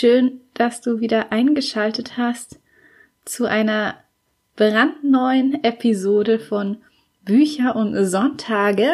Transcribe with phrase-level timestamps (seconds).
[0.00, 2.60] Schön, dass du wieder eingeschaltet hast
[3.24, 3.96] zu einer
[4.54, 6.76] brandneuen Episode von
[7.24, 8.90] Bücher und Sonntage.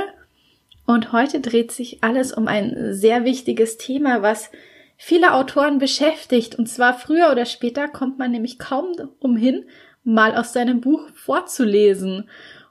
[0.86, 4.50] Und heute dreht sich alles um ein sehr wichtiges Thema, was
[4.96, 6.54] viele Autoren beschäftigt.
[6.54, 9.66] Und zwar früher oder später kommt man nämlich kaum umhin,
[10.04, 12.30] mal aus seinem Buch vorzulesen.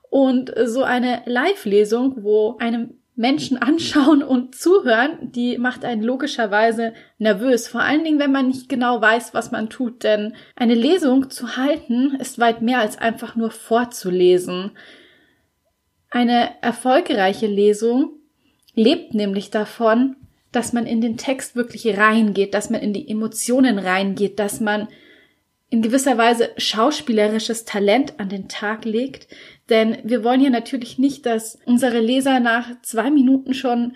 [0.09, 7.67] Und so eine Live-Lesung, wo einem Menschen anschauen und zuhören, die macht einen logischerweise nervös.
[7.67, 10.03] Vor allen Dingen, wenn man nicht genau weiß, was man tut.
[10.03, 14.71] Denn eine Lesung zu halten ist weit mehr als einfach nur vorzulesen.
[16.09, 18.11] Eine erfolgreiche Lesung
[18.75, 20.15] lebt nämlich davon,
[20.51, 24.87] dass man in den Text wirklich reingeht, dass man in die Emotionen reingeht, dass man
[25.69, 29.27] in gewisser Weise schauspielerisches Talent an den Tag legt,
[29.69, 33.93] denn wir wollen ja natürlich nicht, dass unsere Leser nach zwei Minuten schon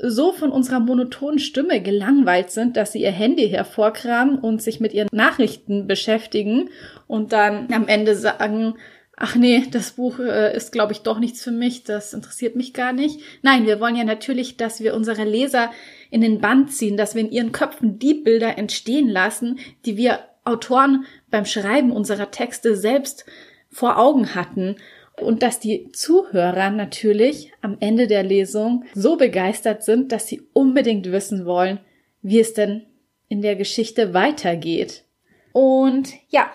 [0.00, 4.94] so von unserer monotonen Stimme gelangweilt sind, dass sie ihr Handy hervorkramen und sich mit
[4.94, 6.70] ihren Nachrichten beschäftigen
[7.06, 8.74] und dann am Ende sagen,
[9.16, 12.72] ach nee, das Buch äh, ist, glaube ich, doch nichts für mich, das interessiert mich
[12.72, 13.20] gar nicht.
[13.42, 15.70] Nein, wir wollen ja natürlich, dass wir unsere Leser
[16.10, 20.20] in den Band ziehen, dass wir in ihren Köpfen die Bilder entstehen lassen, die wir
[20.44, 23.24] Autoren beim Schreiben unserer Texte selbst
[23.72, 24.76] vor Augen hatten
[25.20, 31.10] und dass die Zuhörer natürlich am Ende der Lesung so begeistert sind, dass sie unbedingt
[31.10, 31.80] wissen wollen,
[32.22, 32.86] wie es denn
[33.28, 35.04] in der Geschichte weitergeht.
[35.52, 36.50] Und ja,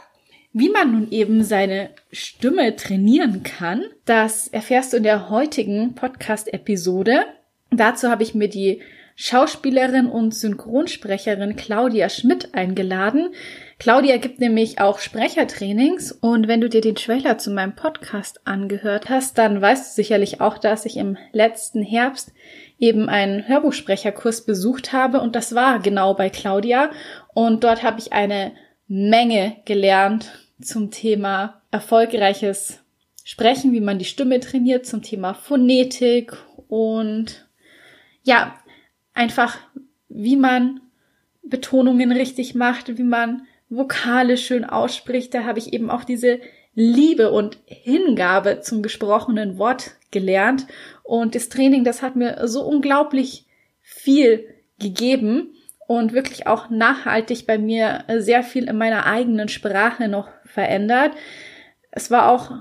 [0.54, 7.26] wie man nun eben seine Stimme trainieren kann, das erfährst du in der heutigen Podcast-Episode.
[7.70, 8.82] Dazu habe ich mir die
[9.16, 13.30] Schauspielerin und Synchronsprecherin Claudia Schmidt eingeladen.
[13.80, 19.08] Claudia gibt nämlich auch Sprechertrainings und wenn du dir den Trailer zu meinem Podcast angehört
[19.08, 22.34] hast, dann weißt du sicherlich auch, dass ich im letzten Herbst
[22.80, 26.90] eben einen Hörbuchsprecherkurs besucht habe und das war genau bei Claudia
[27.36, 28.54] und dort habe ich eine
[28.88, 32.80] Menge gelernt zum Thema erfolgreiches
[33.24, 36.36] Sprechen, wie man die Stimme trainiert, zum Thema Phonetik
[36.68, 37.48] und
[38.24, 38.58] ja,
[39.14, 39.60] einfach,
[40.10, 40.82] wie man
[41.44, 45.34] Betonungen richtig macht, wie man Vokale schön ausspricht.
[45.34, 46.40] Da habe ich eben auch diese
[46.74, 50.68] Liebe und Hingabe zum gesprochenen Wort gelernt.
[51.04, 53.46] Und das Training, das hat mir so unglaublich
[53.82, 54.46] viel
[54.80, 55.54] gegeben
[55.88, 61.14] und wirklich auch nachhaltig bei mir sehr viel in meiner eigenen Sprache noch verändert.
[61.92, 62.52] Es war auch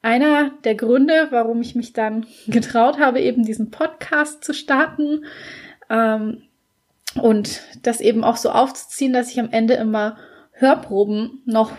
[0.00, 5.24] einer der Gründe, warum ich mich dann getraut habe, eben diesen Podcast zu starten,
[5.90, 6.42] ähm,
[7.14, 10.18] und das eben auch so aufzuziehen, dass ich am Ende immer
[10.58, 11.72] Hörproben noch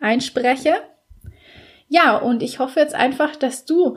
[0.00, 0.74] einspreche.
[1.88, 3.96] Ja, und ich hoffe jetzt einfach, dass du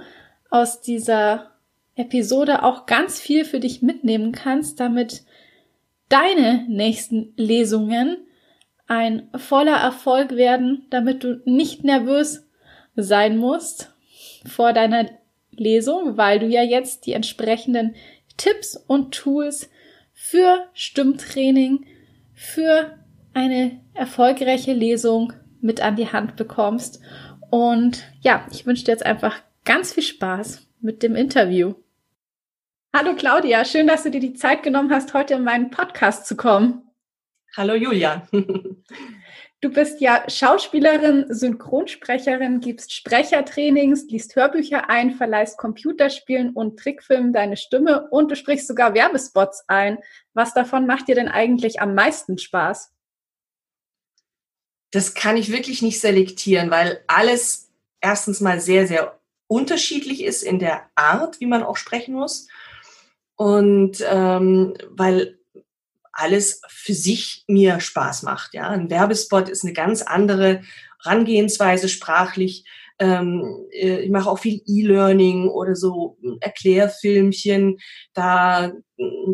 [0.49, 1.51] aus dieser
[1.95, 5.23] Episode auch ganz viel für dich mitnehmen kannst, damit
[6.09, 8.17] deine nächsten Lesungen
[8.87, 12.45] ein voller Erfolg werden, damit du nicht nervös
[12.95, 13.93] sein musst
[14.45, 15.09] vor deiner
[15.51, 17.95] Lesung, weil du ja jetzt die entsprechenden
[18.37, 19.69] Tipps und Tools
[20.13, 21.85] für Stimmtraining,
[22.33, 22.97] für
[23.33, 27.01] eine erfolgreiche Lesung mit an die Hand bekommst.
[27.49, 31.75] Und ja, ich wünsche dir jetzt einfach ganz viel Spaß mit dem Interview.
[32.93, 36.35] Hallo Claudia, schön, dass du dir die Zeit genommen hast, heute in meinen Podcast zu
[36.35, 36.83] kommen.
[37.55, 38.27] Hallo Julia.
[39.61, 47.57] Du bist ja Schauspielerin, Synchronsprecherin, gibst Sprechertrainings, liest Hörbücher ein, verleihst Computerspielen und Trickfilmen deine
[47.57, 49.99] Stimme und du sprichst sogar Werbespots ein.
[50.33, 52.91] Was davon macht dir denn eigentlich am meisten Spaß?
[54.91, 57.69] Das kann ich wirklich nicht selektieren, weil alles
[58.01, 62.47] erstens mal sehr, sehr unterschiedlich ist in der Art, wie man auch sprechen muss.
[63.35, 65.39] Und ähm, weil
[66.13, 68.53] alles für sich mir Spaß macht.
[68.53, 70.61] Ja, ein Werbespot ist eine ganz andere
[71.01, 72.65] Rangehensweise sprachlich.
[72.99, 77.79] Ähm, äh, ich mache auch viel E-Learning oder so Erklärfilmchen.
[78.13, 78.73] Da,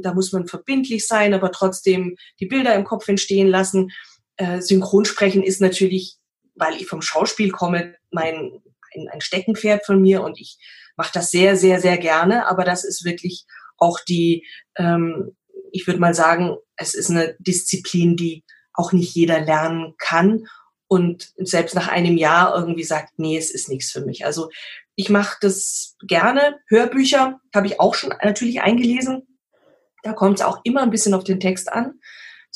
[0.02, 3.92] da muss man verbindlich sein, aber trotzdem die Bilder im Kopf entstehen lassen.
[4.38, 6.18] Äh, Synchronsprechen ist natürlich,
[6.56, 8.62] weil ich vom Schauspiel komme, mein
[8.96, 10.58] ein, ein Steckenpferd von mir und ich
[10.96, 12.48] mache das sehr, sehr, sehr gerne.
[12.48, 13.46] Aber das ist wirklich
[13.78, 14.48] auch die
[14.78, 15.36] ähm,
[15.72, 18.44] ich würde mal sagen, es ist eine Disziplin, die
[18.74, 20.48] auch nicht jeder lernen kann
[20.88, 24.26] und selbst nach einem Jahr irgendwie sagt, nee, es ist nichts für mich.
[24.26, 24.50] Also
[24.96, 26.60] ich mache das gerne.
[26.68, 29.38] Hörbücher habe ich auch schon natürlich eingelesen.
[30.04, 32.00] Da kommt es auch immer ein bisschen auf den Text an.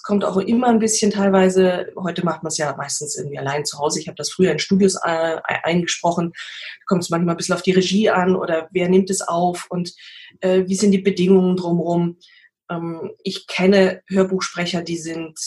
[0.02, 3.66] Es kommt auch immer ein bisschen teilweise, heute macht man es ja meistens irgendwie allein
[3.66, 4.00] zu Hause.
[4.00, 6.32] Ich habe das früher in Studios äh, eingesprochen.
[6.34, 9.68] Da kommt es manchmal ein bisschen auf die Regie an oder wer nimmt es auf
[9.70, 9.94] und
[10.40, 12.18] äh, wie sind die Bedingungen drumherum.
[12.72, 15.38] Ähm, ich kenne Hörbuchsprecher, die sind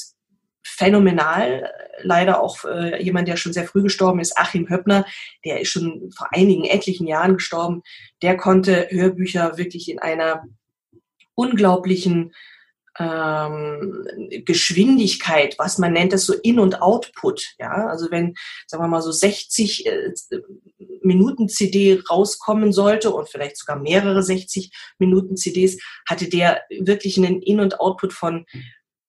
[0.65, 1.69] phänomenal.
[2.05, 5.05] Leider auch äh, jemand, der schon sehr früh gestorben ist, Achim Höppner,
[5.45, 7.83] der ist schon vor einigen etlichen Jahren gestorben.
[8.23, 10.45] Der konnte Hörbücher wirklich in einer
[11.35, 12.33] unglaublichen
[12.99, 14.07] ähm,
[14.45, 17.55] Geschwindigkeit, was man nennt das so In- und Output.
[17.59, 18.35] Ja, also wenn,
[18.67, 20.13] sagen wir mal, so 60 äh,
[21.03, 27.43] Minuten CD rauskommen sollte und vielleicht sogar mehrere 60 Minuten CDs, hatte der wirklich einen
[27.43, 28.47] In- und Output von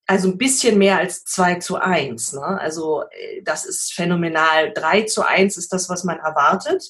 [0.07, 2.33] also ein bisschen mehr als 2 zu 1.
[2.33, 2.43] Ne?
[2.43, 4.71] Also äh, das ist phänomenal.
[4.73, 6.83] 3 zu 1 ist das, was man erwartet.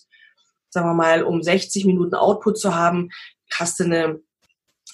[0.69, 3.09] Sagen wir mal, um 60 Minuten Output zu haben,
[3.53, 4.19] hast du eine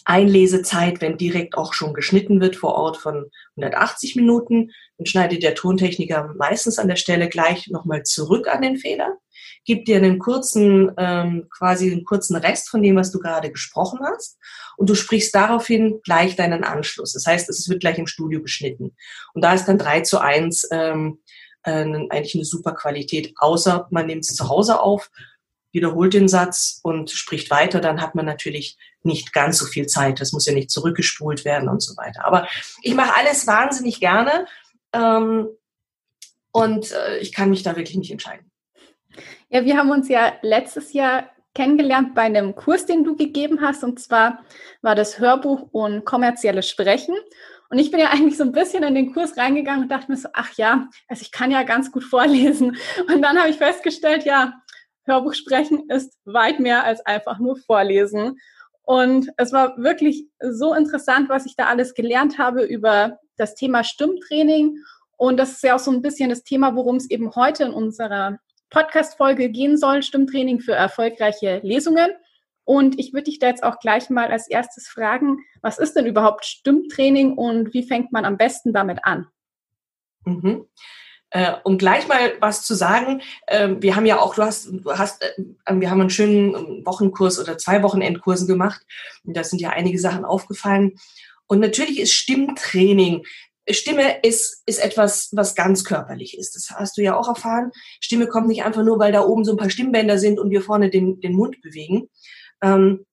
[0.06, 4.71] Einlesezeit, wenn direkt auch schon geschnitten wird vor Ort von 180 Minuten.
[4.98, 9.18] Dann schneidet der Tontechniker meistens an der Stelle gleich nochmal zurück an den Fehler,
[9.65, 14.00] gibt dir einen kurzen, ähm, quasi einen kurzen Rest von dem, was du gerade gesprochen
[14.03, 14.38] hast.
[14.77, 17.13] Und du sprichst daraufhin gleich deinen Anschluss.
[17.13, 18.95] Das heißt, es wird gleich im Studio geschnitten.
[19.33, 21.19] Und da ist dann 3 zu 1 ähm,
[21.63, 25.12] äh, eigentlich eine super Qualität, außer man nimmt es zu Hause auf
[25.71, 30.19] wiederholt den Satz und spricht weiter, dann hat man natürlich nicht ganz so viel Zeit.
[30.19, 32.25] Das muss ja nicht zurückgespult werden und so weiter.
[32.25, 32.47] Aber
[32.81, 34.45] ich mache alles wahnsinnig gerne
[34.94, 35.47] ähm,
[36.51, 38.51] und äh, ich kann mich da wirklich nicht entscheiden.
[39.50, 43.83] Ja, wir haben uns ja letztes Jahr kennengelernt bei einem Kurs, den du gegeben hast.
[43.83, 44.44] Und zwar
[44.81, 47.15] war das Hörbuch und kommerzielles Sprechen.
[47.69, 50.18] Und ich bin ja eigentlich so ein bisschen in den Kurs reingegangen und dachte mir
[50.18, 52.77] so, ach ja, also ich kann ja ganz gut vorlesen.
[53.07, 54.62] Und dann habe ich festgestellt, ja,
[55.12, 58.40] Hörbuch sprechen ist weit mehr als einfach nur vorlesen.
[58.84, 63.84] Und es war wirklich so interessant, was ich da alles gelernt habe über das Thema
[63.84, 64.78] Stimmtraining.
[65.18, 67.74] Und das ist ja auch so ein bisschen das Thema, worum es eben heute in
[67.74, 70.02] unserer Podcast-Folge gehen soll.
[70.02, 72.12] Stimmtraining für erfolgreiche Lesungen.
[72.64, 76.06] Und ich würde dich da jetzt auch gleich mal als erstes fragen, was ist denn
[76.06, 79.28] überhaupt Stimmtraining und wie fängt man am besten damit an?
[80.25, 80.66] Mhm.
[81.31, 84.92] Äh, um gleich mal was zu sagen, äh, wir haben ja auch, du hast, du
[84.92, 85.33] hast, äh,
[85.74, 88.81] wir haben einen schönen Wochenkurs oder zwei Wochenendkursen gemacht.
[89.24, 90.94] Und da sind ja einige Sachen aufgefallen.
[91.48, 93.24] Und natürlich ist Stimmtraining
[93.69, 96.56] Stimme ist, ist etwas, was ganz körperlich ist.
[96.56, 97.72] Das hast du ja auch erfahren.
[98.00, 100.62] Stimme kommt nicht einfach nur, weil da oben so ein paar Stimmbänder sind und wir
[100.62, 102.10] vorne den, den Mund bewegen.
[102.62, 103.06] Ähm,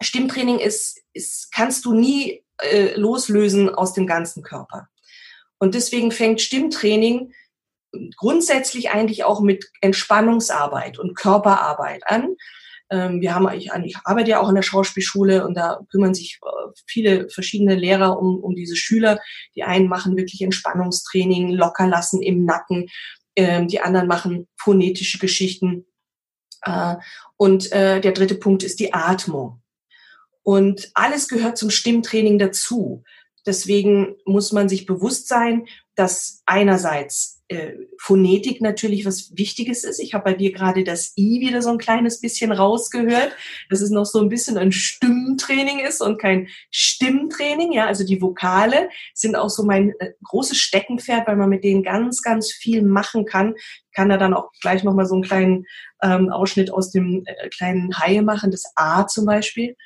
[0.00, 4.88] Stimmtraining ist, ist, kannst du nie äh, loslösen aus dem ganzen Körper.
[5.58, 7.32] Und deswegen fängt Stimmtraining
[8.16, 12.36] grundsätzlich eigentlich auch mit Entspannungsarbeit und Körperarbeit an.
[12.90, 16.38] Ähm, wir haben, ich, ich arbeite ja auch in der Schauspielschule und da kümmern sich
[16.42, 19.18] äh, viele verschiedene Lehrer um, um diese Schüler.
[19.56, 22.88] Die einen machen wirklich Entspannungstraining, locker lassen im Nacken.
[23.34, 25.86] Ähm, die anderen machen phonetische Geschichten.
[26.62, 26.96] Äh,
[27.36, 29.62] und äh, der dritte Punkt ist die Atmung.
[30.42, 33.04] Und alles gehört zum Stimmtraining dazu.
[33.46, 40.00] Deswegen muss man sich bewusst sein, dass einerseits äh, Phonetik natürlich was Wichtiges ist.
[40.00, 43.36] Ich habe bei dir gerade das I wieder so ein kleines bisschen rausgehört,
[43.70, 47.72] dass es noch so ein bisschen ein Stimmtraining ist und kein Stimmtraining.
[47.72, 51.82] Ja, also die Vokale sind auch so mein äh, großes Steckenpferd, weil man mit denen
[51.82, 53.54] ganz, ganz viel machen kann.
[53.56, 55.66] Ich kann da dann auch gleich nochmal so einen kleinen
[56.02, 59.76] ähm, Ausschnitt aus dem äh, kleinen Haie machen, das A zum Beispiel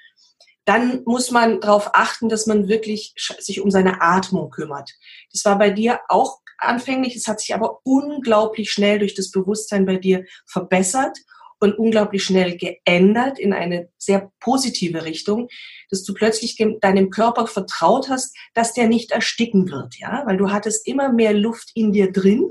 [0.67, 4.91] dann muss man darauf achten, dass man wirklich sich um seine Atmung kümmert.
[5.33, 7.17] Das war bei dir auch anfänglich.
[7.17, 11.19] Es hat sich aber unglaublich schnell durch das Bewusstsein bei dir verbessert
[11.59, 15.49] und unglaublich schnell geändert in eine sehr positive Richtung,
[15.91, 20.51] dass du plötzlich deinem Körper vertraut hast, dass der nicht ersticken wird, ja, weil du
[20.51, 22.51] hattest immer mehr Luft in dir drin,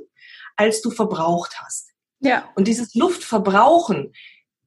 [0.56, 1.92] als du verbraucht hast.
[2.20, 2.50] Ja.
[2.56, 4.14] Und dieses Luftverbrauchen,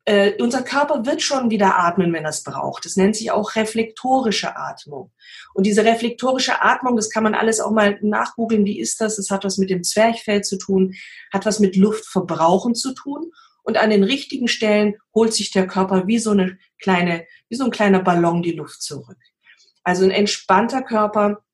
[0.09, 2.87] äh, unser Körper wird schon wieder atmen, wenn er es braucht.
[2.87, 5.13] Das nennt sich auch reflektorische Atmung.
[5.53, 8.65] Und diese reflektorische Atmung, das kann man alles auch mal nachgoogeln.
[8.65, 9.17] Wie ist das?
[9.17, 10.95] Das hat was mit dem Zwerchfell zu tun,
[11.31, 13.33] hat was mit Luftverbrauchen zu tun.
[13.63, 17.65] Und an den richtigen Stellen holt sich der Körper wie so eine kleine, wie so
[17.65, 19.19] ein kleiner Ballon die Luft zurück.
[19.85, 21.45] Also ein entspannter Körper,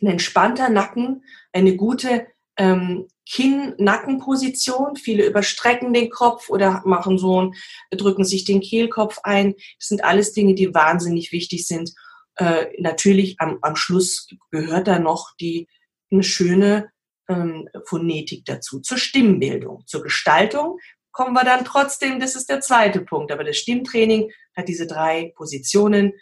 [0.00, 2.28] ein entspannter Nacken, eine gute
[2.60, 4.96] ähm, Kinn-Nackenposition.
[4.96, 7.52] Viele überstrecken den Kopf oder machen so,
[7.90, 9.54] drücken sich den Kehlkopf ein.
[9.78, 11.92] Das sind alles Dinge, die wahnsinnig wichtig sind,
[12.36, 15.68] äh, natürlich am, am Schluss gehört da noch die
[16.12, 16.90] eine schöne
[17.28, 20.78] ähm, Phonetik dazu, zur Stimmbildung, zur Gestaltung
[21.12, 23.32] kommen wir dann trotzdem, das ist der zweite Punkt.
[23.32, 26.12] Aber das Stimmtraining hat diese drei Positionen.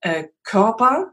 [0.00, 1.12] Äh, Körper,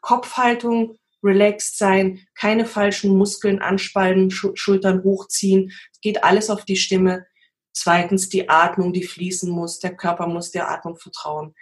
[0.00, 5.72] Kopfhaltung, relaxed sein, keine falschen Muskeln anspannen, Schultern hochziehen.
[5.92, 7.26] Es geht alles auf die Stimme.
[7.72, 9.78] Zweitens die Atmung, die fließen muss.
[9.78, 11.54] Der Körper muss der Atmung vertrauen.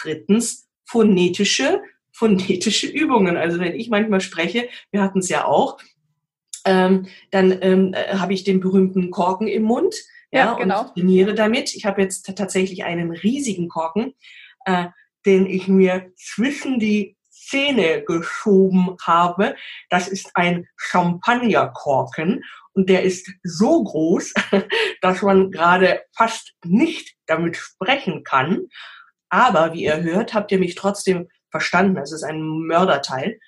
[0.00, 3.36] Drittens phonetische, phonetische Übungen.
[3.36, 5.78] Also wenn ich manchmal spreche, wir hatten es ja auch,
[6.64, 9.94] ähm, dann ähm, äh, habe ich den berühmten Korken im Mund.
[10.30, 10.82] Ja, ja genau.
[10.82, 11.74] Und trainiere damit.
[11.74, 14.14] Ich habe jetzt tatsächlich einen riesigen Korken,
[14.66, 14.86] äh,
[15.26, 17.16] den ich mir zwischen die
[17.50, 19.56] Zähne geschoben habe.
[19.88, 24.32] Das ist ein Champagnerkorken und der ist so groß,
[25.02, 28.66] dass man gerade fast nicht damit sprechen kann.
[29.28, 31.96] Aber wie ihr hört, habt ihr mich trotzdem verstanden.
[31.98, 33.38] Es ist ein Mörderteil.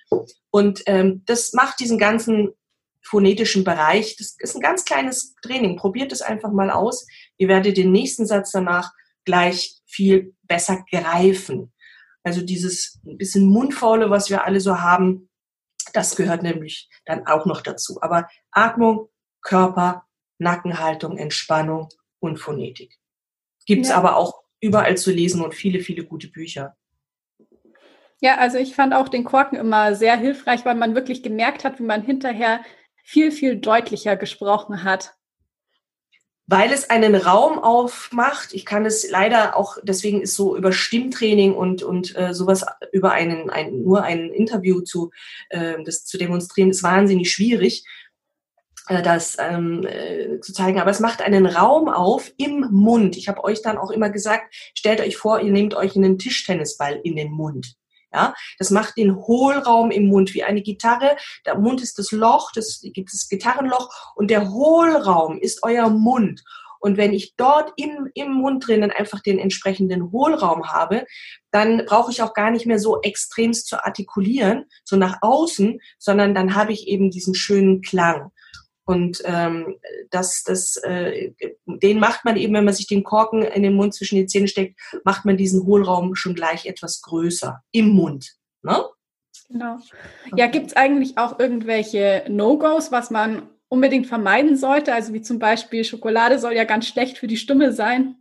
[0.50, 2.50] Und ähm, das macht diesen ganzen
[3.02, 4.16] phonetischen Bereich.
[4.16, 5.76] Das ist ein ganz kleines Training.
[5.76, 7.06] Probiert es einfach mal aus.
[7.36, 8.92] Ihr werdet den nächsten Satz danach
[9.24, 11.72] gleich viel besser greifen.
[12.22, 15.28] Also dieses bisschen Mundfaule, was wir alle so haben,
[15.92, 18.00] das gehört nämlich dann auch noch dazu.
[18.00, 19.08] Aber Atmung,
[19.40, 20.06] Körper,
[20.38, 21.88] Nackenhaltung, Entspannung
[22.20, 22.98] und Phonetik.
[23.66, 23.96] Gibt es ja.
[23.96, 26.76] aber auch überall zu lesen und viele, viele gute Bücher.
[28.20, 31.80] Ja, also ich fand auch den Korken immer sehr hilfreich, weil man wirklich gemerkt hat,
[31.80, 32.60] wie man hinterher
[33.02, 35.14] viel, viel deutlicher gesprochen hat.
[36.46, 38.52] Weil es einen Raum aufmacht.
[38.52, 43.12] Ich kann es leider auch, deswegen ist so über Stimmtraining und, und äh, sowas über
[43.12, 45.10] einen, ein, nur ein Interview zu,
[45.50, 47.84] äh, das zu demonstrieren, ist wahnsinnig schwierig
[48.88, 50.80] äh, das ähm, äh, zu zeigen.
[50.80, 53.16] Aber es macht einen Raum auf im Mund.
[53.16, 57.00] Ich habe euch dann auch immer gesagt, stellt euch vor, ihr nehmt euch einen Tischtennisball
[57.02, 57.76] in den Mund.
[58.12, 61.16] Ja, das macht den Hohlraum im Mund wie eine Gitarre.
[61.46, 66.42] Der Mund ist das Loch, das gibt das Gitarrenloch und der Hohlraum ist euer Mund.
[66.82, 71.06] Und wenn ich dort im, im Mund drinnen einfach den entsprechenden Hohlraum habe,
[71.52, 76.34] dann brauche ich auch gar nicht mehr so extremst zu artikulieren, so nach außen, sondern
[76.34, 78.31] dann habe ich eben diesen schönen Klang.
[78.84, 79.76] Und ähm,
[80.10, 81.32] das, das, äh,
[81.66, 84.48] den macht man eben, wenn man sich den Korken in den Mund zwischen die Zähne
[84.48, 88.32] steckt, macht man diesen Hohlraum schon gleich etwas größer im Mund.
[88.62, 88.84] Ne?
[89.48, 89.78] Genau.
[90.36, 94.94] Ja, gibt es eigentlich auch irgendwelche No-Gos, was man unbedingt vermeiden sollte?
[94.94, 98.16] Also wie zum Beispiel Schokolade soll ja ganz schlecht für die Stimme sein.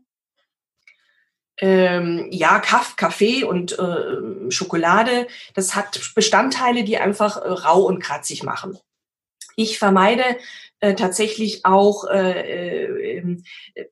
[1.59, 7.99] Ähm, ja, Kaff, Kaffee und äh, Schokolade, das hat Bestandteile, die einfach äh, rau und
[8.01, 8.79] kratzig machen.
[9.55, 10.23] Ich vermeide
[10.79, 13.37] äh, tatsächlich auch, äh, äh,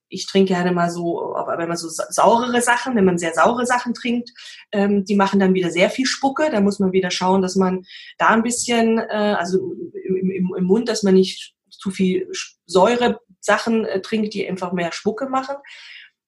[0.08, 3.94] ich trinke gerne mal so, wenn man so saurere Sachen, wenn man sehr saure Sachen
[3.94, 4.32] trinkt,
[4.72, 6.50] ähm, die machen dann wieder sehr viel Spucke.
[6.50, 7.86] Da muss man wieder schauen, dass man
[8.18, 9.74] da ein bisschen, äh, also
[10.04, 12.32] im, im, im Mund, dass man nicht zu viel
[12.66, 15.56] Säure Sachen äh, trinkt, die einfach mehr Spucke machen.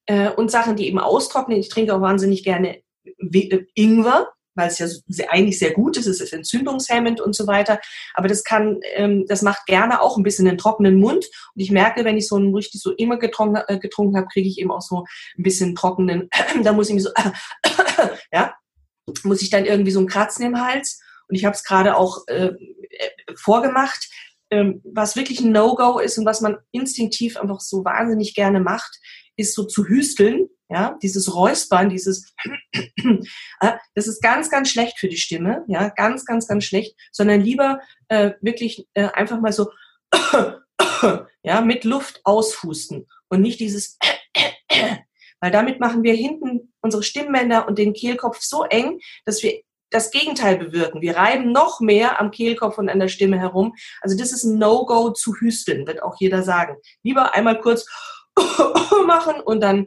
[0.06, 1.58] Äh, und Sachen, die eben austrocknen.
[1.58, 2.82] Ich trinke auch wahnsinnig gerne
[3.74, 4.86] Ingwer weil es ja
[5.28, 7.80] eigentlich sehr gut ist, es ist entzündungshemmend und so weiter.
[8.14, 11.26] Aber das kann, ähm, das macht gerne auch ein bisschen einen trockenen Mund.
[11.54, 14.48] Und ich merke, wenn ich so ein richtig so immer getrunken, äh, getrunken habe, kriege
[14.48, 15.04] ich eben auch so
[15.38, 16.28] ein bisschen trockenen,
[16.62, 17.10] da muss ich mich so,
[18.32, 18.54] ja,
[19.24, 21.00] muss ich dann irgendwie so ein Kratzen im Hals.
[21.28, 22.52] Und ich habe es gerade auch äh,
[23.36, 24.08] vorgemacht.
[24.50, 28.98] Ähm, was wirklich ein No-Go ist und was man instinktiv einfach so wahnsinnig gerne macht,
[29.36, 32.32] ist so zu hüsteln ja, dieses Räuspern, dieses,
[33.60, 37.42] äh, das ist ganz, ganz schlecht für die Stimme, ja, ganz, ganz, ganz schlecht, sondern
[37.42, 39.70] lieber äh, wirklich äh, einfach mal so,
[41.42, 43.98] ja, mit Luft aushusten und nicht dieses,
[45.40, 49.60] weil damit machen wir hinten unsere Stimmbänder und den Kehlkopf so eng, dass wir
[49.90, 51.02] das Gegenteil bewirken.
[51.02, 53.74] Wir reiben noch mehr am Kehlkopf und an der Stimme herum.
[54.00, 56.76] Also das ist ein No-Go zu hüsteln, wird auch jeder sagen.
[57.02, 57.84] Lieber einmal kurz
[59.06, 59.86] machen und dann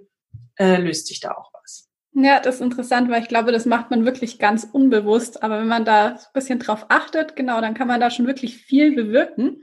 [0.58, 1.90] äh, löst sich da auch was.
[2.18, 5.44] Ja, das ist interessant, weil ich glaube, das macht man wirklich ganz unbewusst.
[5.44, 8.58] Aber wenn man da ein bisschen drauf achtet, genau, dann kann man da schon wirklich
[8.58, 9.62] viel bewirken.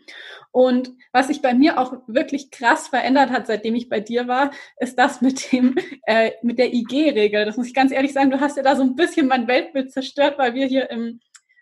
[0.50, 4.50] Und was sich bei mir auch wirklich krass verändert hat, seitdem ich bei dir war,
[4.78, 7.46] ist das mit dem äh, mit der IG-Regel.
[7.46, 8.30] Das muss ich ganz ehrlich sagen.
[8.30, 11.20] Du hast ja da so ein bisschen mein Weltbild zerstört, weil wir hier im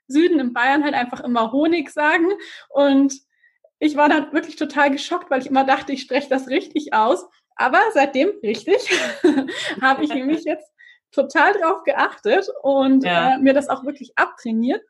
[0.09, 2.27] Süden in Bayern halt einfach immer Honig sagen
[2.69, 3.15] und
[3.83, 7.27] ich war dann wirklich total geschockt, weil ich immer dachte, ich spreche das richtig aus.
[7.61, 8.91] Aber seitdem, richtig,
[9.83, 10.67] habe ich nämlich jetzt
[11.13, 13.35] total drauf geachtet und ja.
[13.35, 14.83] äh, mir das auch wirklich abtrainiert.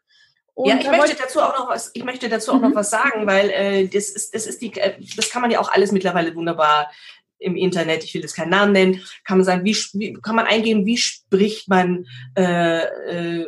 [0.55, 2.69] Und ja, ich möchte dazu auch noch was, ich möchte dazu auch mhm.
[2.69, 5.59] noch was sagen, weil äh, das ist, das ist die, äh, das kann man ja
[5.59, 6.93] auch alles mittlerweile wunderbar
[7.41, 10.47] im Internet, ich will jetzt keinen Namen nennen, kann man sagen, wie, wie kann man
[10.47, 13.47] eingeben, wie spricht man äh, äh,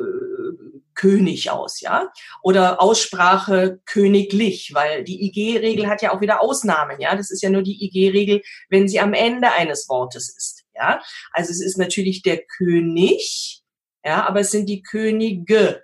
[0.95, 2.13] König aus, ja?
[2.43, 7.15] Oder Aussprache königlich, weil die IG-Regel hat ja auch wieder Ausnahmen, ja?
[7.17, 11.03] Das ist ja nur die IG-Regel, wenn sie am Ende eines Wortes ist, ja?
[11.33, 13.63] Also es ist natürlich der König,
[14.05, 15.83] ja, aber es sind die Könige.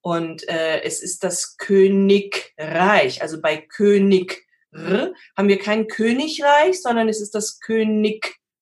[0.00, 3.22] Und äh, es ist das Königreich.
[3.22, 4.46] Also bei König
[5.36, 7.60] haben wir kein Königreich, sondern es ist das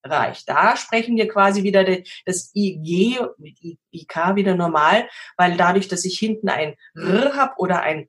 [0.05, 0.45] Königreich.
[0.45, 1.85] Da sprechen wir quasi wieder
[2.25, 3.59] das IG mit
[3.91, 8.09] IK wieder normal, weil dadurch, dass ich hinten ein R habe oder ein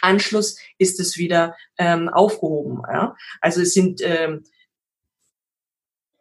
[0.00, 2.82] Anschluss, ist es wieder ähm, aufgehoben.
[2.90, 3.16] Ja?
[3.40, 4.44] Also es sind ähm,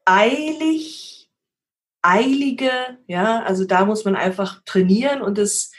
[0.06, 1.30] eilig,
[2.02, 2.72] eilige,
[3.08, 5.72] ja, also da muss man einfach trainieren und es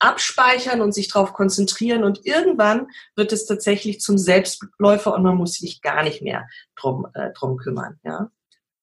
[0.00, 5.54] abspeichern und sich darauf konzentrieren und irgendwann wird es tatsächlich zum Selbstläufer und man muss
[5.54, 8.00] sich gar nicht mehr drum, äh, drum kümmern.
[8.02, 8.30] Ja?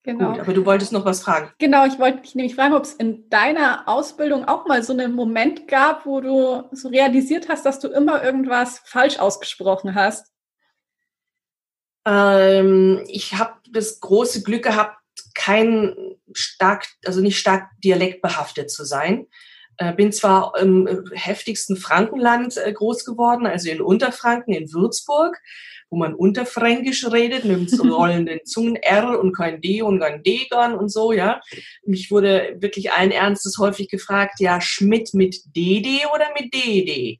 [0.07, 0.31] Genau.
[0.31, 1.51] Gut, aber du wolltest noch was fragen.
[1.57, 5.13] Genau, ich wollte dich nämlich fragen, ob es in deiner Ausbildung auch mal so einen
[5.13, 10.31] Moment gab, wo du so realisiert hast, dass du immer irgendwas falsch ausgesprochen hast.
[12.05, 14.97] Ähm, ich habe das große Glück gehabt,
[15.35, 15.93] kein
[16.31, 19.27] stark, also nicht stark dialektbehaftet zu sein.
[19.79, 25.39] Äh, bin zwar im heftigsten Frankenland äh, groß geworden, also in Unterfranken, in Würzburg,
[25.91, 30.47] wo man Unterfränkisch redet, mit dem rollenden Zungen R und kein D und kein D
[30.49, 31.41] dann und so, ja.
[31.85, 37.19] Mich wurde wirklich allen Ernstes häufig gefragt, ja, Schmidt mit DD oder mit DD?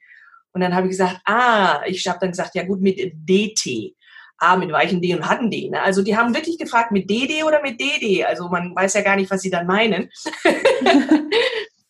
[0.52, 3.94] Und dann habe ich gesagt, ah, ich habe dann gesagt, ja gut, mit DT.
[4.40, 5.70] A mit weichen D und harten D.
[5.70, 5.82] Ne?
[5.82, 8.24] Also die haben wirklich gefragt, mit DD oder mit DD.
[8.24, 10.10] Also man weiß ja gar nicht, was sie dann meinen.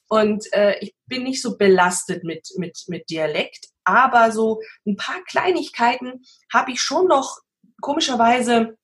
[0.10, 5.22] Und äh, ich bin nicht so belastet mit, mit, mit Dialekt, aber so ein paar
[5.26, 6.24] Kleinigkeiten
[6.54, 7.40] habe ich schon noch
[7.82, 8.78] komischerweise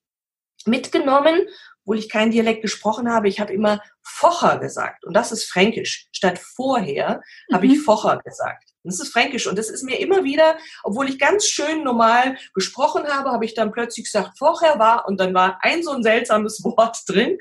[0.66, 1.48] mitgenommen,
[1.82, 3.28] obwohl ich keinen Dialekt gesprochen habe.
[3.28, 6.08] Ich habe immer Focher gesagt und das ist Fränkisch.
[6.14, 7.56] Statt vorher mhm.
[7.56, 7.82] habe ich.
[7.82, 8.64] Focher gesagt.
[8.84, 13.08] Das ist Fränkisch und das ist mir immer wieder, obwohl ich ganz schön normal gesprochen
[13.08, 16.62] habe, habe ich dann plötzlich gesagt, vorher war und dann war ein so ein seltsames
[16.64, 17.38] Wort drin.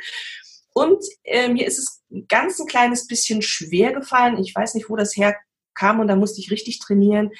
[0.75, 4.39] Und äh, mir ist es ein ganz ein kleines bisschen schwer gefallen.
[4.39, 7.31] Ich weiß nicht, wo das herkam und da musste ich richtig trainieren.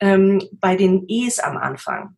[0.00, 2.16] Ähm, bei den E's am Anfang.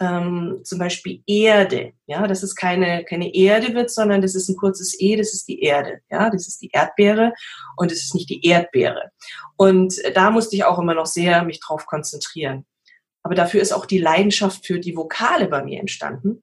[0.00, 1.92] Ähm, zum Beispiel Erde.
[2.06, 5.46] Ja, das ist keine, keine Erde wird, sondern das ist ein kurzes E, das ist
[5.46, 6.00] die Erde.
[6.10, 7.34] Ja, das ist die Erdbeere
[7.76, 9.10] und es ist nicht die Erdbeere.
[9.56, 12.66] Und da musste ich auch immer noch sehr mich drauf konzentrieren.
[13.22, 16.42] Aber dafür ist auch die Leidenschaft für die Vokale bei mir entstanden.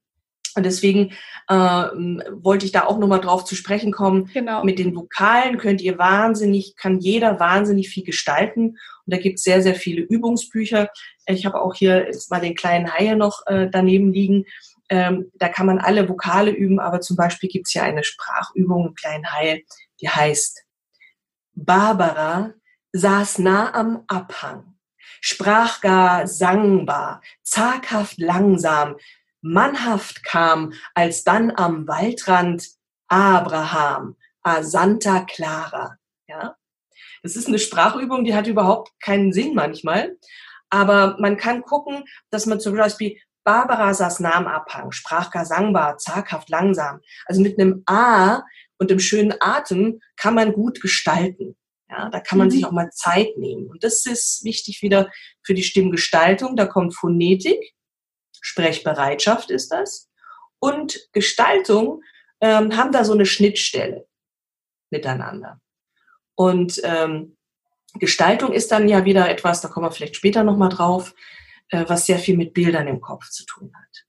[0.60, 1.14] Und deswegen
[1.48, 4.30] äh, wollte ich da auch nochmal drauf zu sprechen kommen.
[4.34, 4.64] Genau.
[4.64, 8.70] Mit den Vokalen könnt ihr wahnsinnig, kann jeder wahnsinnig viel gestalten.
[8.70, 8.78] Und
[9.14, 10.90] da gibt es sehr, sehr viele Übungsbücher.
[11.26, 14.46] Ich habe auch hier jetzt mal den kleinen Haie noch äh, daneben liegen.
[14.90, 18.88] Ähm, da kann man alle Vokale üben, aber zum Beispiel gibt es hier eine Sprachübung,
[18.88, 19.62] einen kleinen Haie,
[20.02, 20.66] die heißt
[21.54, 22.54] Barbara
[22.92, 24.76] saß nah am Abhang,
[25.22, 28.96] sprach gar sangbar, zaghaft langsam,
[29.42, 32.68] mannhaft kam, als dann am Waldrand
[33.08, 35.98] Abraham, a Santa Clara.
[36.28, 36.56] Ja?
[37.24, 40.18] Das ist eine Sprachübung, die hat überhaupt keinen Sinn manchmal.
[40.70, 45.46] Aber man kann gucken, dass man zum Beispiel Barbara saß nah am Abhang, sprach gar
[45.46, 47.00] sangbar, zaghaft, langsam.
[47.26, 48.44] Also mit einem A
[48.78, 51.56] und dem schönen Atem kann man gut gestalten.
[51.90, 52.52] Ja, da kann man mhm.
[52.52, 53.68] sich auch mal Zeit nehmen.
[53.68, 55.10] Und das ist wichtig wieder
[55.42, 56.56] für die Stimmgestaltung.
[56.56, 57.74] Da kommt Phonetik,
[58.42, 60.10] Sprechbereitschaft ist das.
[60.60, 62.04] Und Gestaltung
[62.42, 64.08] ähm, haben da so eine Schnittstelle
[64.90, 65.60] miteinander.
[66.36, 67.38] Und ähm,
[67.96, 71.14] Gestaltung ist dann ja wieder etwas, da kommen wir vielleicht später nochmal drauf,
[71.70, 74.06] äh, was sehr viel mit Bildern im Kopf zu tun hat.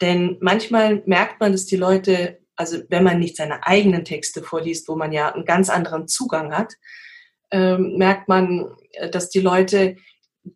[0.00, 4.88] Denn manchmal merkt man, dass die Leute, also wenn man nicht seine eigenen Texte vorliest,
[4.88, 6.74] wo man ja einen ganz anderen Zugang hat,
[7.50, 9.96] ähm, merkt man, äh, dass die Leute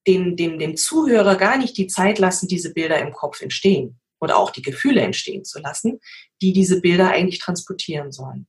[0.07, 4.37] dem, dem, dem Zuhörer gar nicht die Zeit lassen, diese Bilder im Kopf entstehen oder
[4.37, 6.01] auch die Gefühle entstehen zu lassen,
[6.43, 8.47] die diese Bilder eigentlich transportieren sollen.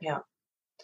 [0.00, 0.24] Ja.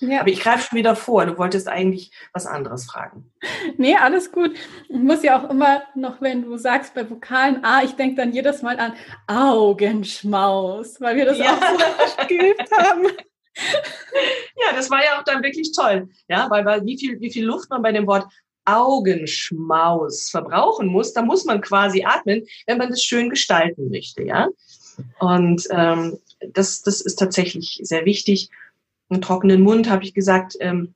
[0.00, 0.20] Ja.
[0.20, 1.26] Aber ich greife schon wieder vor.
[1.26, 3.32] Du wolltest eigentlich was anderes fragen.
[3.76, 4.56] Nee, alles gut.
[4.88, 8.32] Ich muss ja auch immer noch, wenn du sagst bei Vokalen A, ich denke dann
[8.32, 8.94] jedes Mal an
[9.28, 11.54] Augenschmaus, weil wir das ja.
[11.54, 13.06] auch so geübt haben.
[14.64, 16.08] Ja, das war ja auch dann wirklich toll.
[16.26, 18.26] Ja, weil, weil wie viel, wie viel Luft man bei dem Wort
[18.64, 24.48] Augenschmaus verbrauchen muss, da muss man quasi atmen, wenn man das schön gestalten möchte, ja.
[25.18, 26.18] Und ähm,
[26.52, 28.50] das, das ist tatsächlich sehr wichtig.
[29.08, 30.94] Einen trockenen Mund habe ich gesagt, ähm,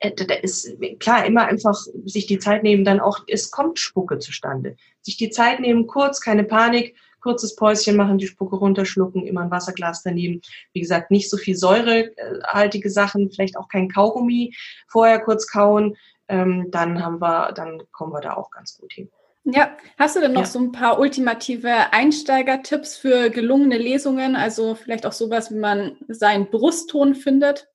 [0.00, 4.18] äh, da ist klar immer einfach sich die Zeit nehmen, dann auch es kommt Spucke
[4.18, 4.76] zustande.
[5.00, 9.50] Sich die Zeit nehmen, kurz, keine Panik, kurzes Päuschen machen, die Spucke runterschlucken, immer ein
[9.50, 10.42] Wasserglas daneben.
[10.74, 14.54] Wie gesagt, nicht so viel säurehaltige Sachen, vielleicht auch kein Kaugummi,
[14.88, 15.96] vorher kurz kauen,
[16.28, 19.10] ähm, dann haben wir, dann kommen wir da auch ganz gut hin.
[19.44, 20.46] Ja, hast du denn noch ja.
[20.46, 24.36] so ein paar ultimative Einsteigertipps für gelungene Lesungen?
[24.36, 27.68] Also vielleicht auch sowas, wie man seinen Brustton findet?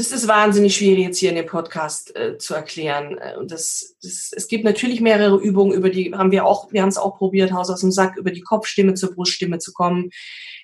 [0.00, 3.18] Das ist wahnsinnig schwierig jetzt hier in dem Podcast äh, zu erklären.
[3.18, 6.80] Äh, und das, das, es gibt natürlich mehrere Übungen, über die haben wir auch, wir
[6.80, 10.08] haben es auch probiert, Haus aus dem Sack, über die Kopfstimme zur Bruststimme zu kommen.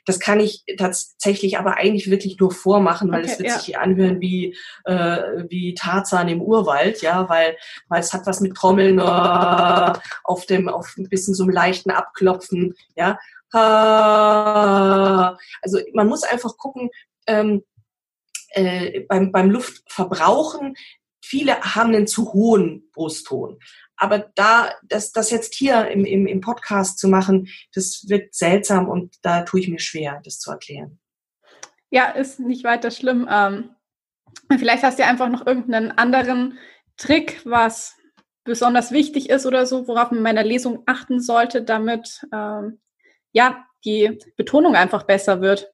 [0.07, 3.59] Das kann ich tatsächlich aber eigentlich wirklich nur vormachen, weil okay, es wird ja.
[3.59, 7.59] sich hier anhören wie, äh, wie Tarzan im Urwald, ja, weil,
[7.91, 9.93] weil es hat was mit Trommeln äh,
[10.25, 13.19] auf dem, auf ein bisschen so einem leichten Abklopfen, ja.
[13.53, 16.89] Also man muss einfach gucken,
[17.27, 17.63] ähm,
[18.51, 20.75] äh, beim, beim Luftverbrauchen,
[21.23, 23.59] viele haben einen zu hohen Brustton.
[23.97, 28.89] Aber da, das, das jetzt hier im, im, im Podcast zu machen, das wird seltsam
[28.89, 30.99] und da tue ich mir schwer, das zu erklären.
[31.91, 33.29] Ja, ist nicht weiter schlimm.
[33.31, 33.71] Ähm,
[34.59, 36.59] vielleicht hast du einfach noch irgendeinen anderen
[36.97, 37.97] Trick, was
[38.45, 42.81] besonders wichtig ist oder so, worauf man in meiner Lesung achten sollte, damit ähm,
[43.33, 45.73] ja die Betonung einfach besser wird.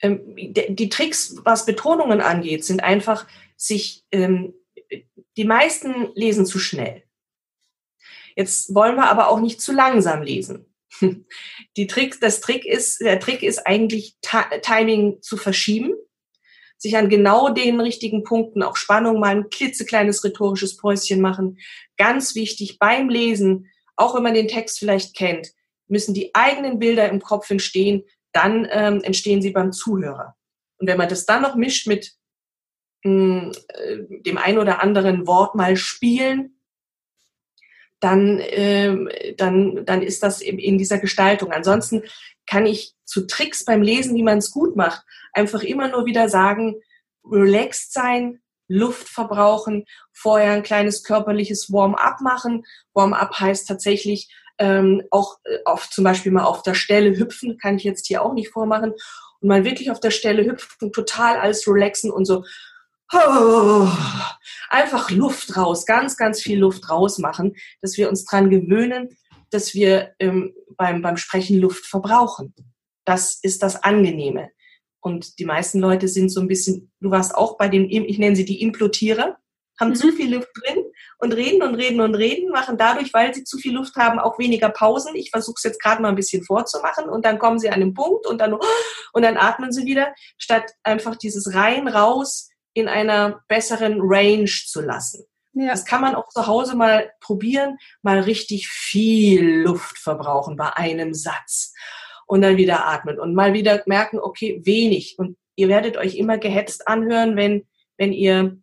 [0.00, 4.54] Ähm, die Tricks, was Betonungen angeht, sind einfach sich ähm,
[5.36, 7.02] die meisten lesen zu schnell.
[8.36, 10.66] Jetzt wollen wir aber auch nicht zu langsam lesen.
[11.76, 14.16] Die Trick, das Trick ist, der Trick ist eigentlich
[14.62, 15.94] Timing zu verschieben,
[16.78, 21.58] sich an genau den richtigen Punkten auch Spannung mal ein klitzekleines rhetorisches Päuschen machen.
[21.96, 25.52] Ganz wichtig beim Lesen, auch wenn man den Text vielleicht kennt,
[25.88, 28.04] müssen die eigenen Bilder im Kopf entstehen,
[28.36, 30.36] dann ähm, entstehen sie beim Zuhörer.
[30.78, 32.12] Und wenn man das dann noch mischt mit
[33.02, 36.60] mh, äh, dem ein oder anderen Wort mal spielen,
[37.98, 41.50] dann, äh, dann, dann ist das in, in dieser Gestaltung.
[41.50, 42.02] Ansonsten
[42.46, 46.28] kann ich zu Tricks beim Lesen, wie man es gut macht, einfach immer nur wieder
[46.28, 46.76] sagen,
[47.24, 52.64] relaxed sein, Luft verbrauchen, vorher ein kleines körperliches Warm-up machen.
[52.94, 57.76] Warm-up heißt tatsächlich ähm, auch äh, auf zum Beispiel mal auf der Stelle hüpfen, kann
[57.76, 58.92] ich jetzt hier auch nicht vormachen.
[59.40, 62.44] Und mal wirklich auf der Stelle hüpfen, total alles relaxen und so
[63.12, 63.88] Oh,
[64.68, 69.16] einfach Luft raus, ganz, ganz viel Luft rausmachen, dass wir uns dran gewöhnen,
[69.50, 72.52] dass wir ähm, beim, beim Sprechen Luft verbrauchen.
[73.04, 74.50] Das ist das Angenehme.
[75.06, 78.34] Und die meisten Leute sind so ein bisschen, du warst auch bei den, ich nenne
[78.34, 79.36] sie die Implotierer,
[79.78, 79.94] haben mhm.
[79.94, 80.82] zu viel Luft drin
[81.18, 84.36] und reden und reden und reden, machen dadurch, weil sie zu viel Luft haben, auch
[84.40, 85.14] weniger Pausen.
[85.14, 87.94] Ich versuche es jetzt gerade mal ein bisschen vorzumachen und dann kommen sie an den
[87.94, 88.54] Punkt und dann,
[89.12, 94.80] und dann atmen sie wieder, statt einfach dieses rein raus in einer besseren Range zu
[94.80, 95.24] lassen.
[95.52, 95.68] Ja.
[95.68, 101.14] Das kann man auch zu Hause mal probieren, mal richtig viel Luft verbrauchen bei einem
[101.14, 101.74] Satz
[102.26, 105.18] und dann wieder atmen und mal wieder merken, okay, wenig.
[105.18, 108.58] Und ihr werdet euch immer gehetzt anhören, wenn, wenn ihr,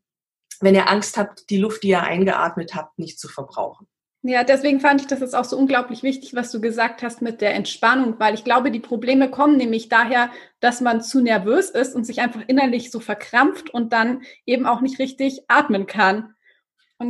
[0.60, 3.88] wenn ihr Angst habt, die Luft, die ihr eingeatmet habt, nicht zu verbrauchen.
[4.26, 7.42] Ja, deswegen fand ich das jetzt auch so unglaublich wichtig, was du gesagt hast mit
[7.42, 11.94] der Entspannung, weil ich glaube, die Probleme kommen nämlich daher, dass man zu nervös ist
[11.94, 16.36] und sich einfach innerlich so verkrampft und dann eben auch nicht richtig atmen kann.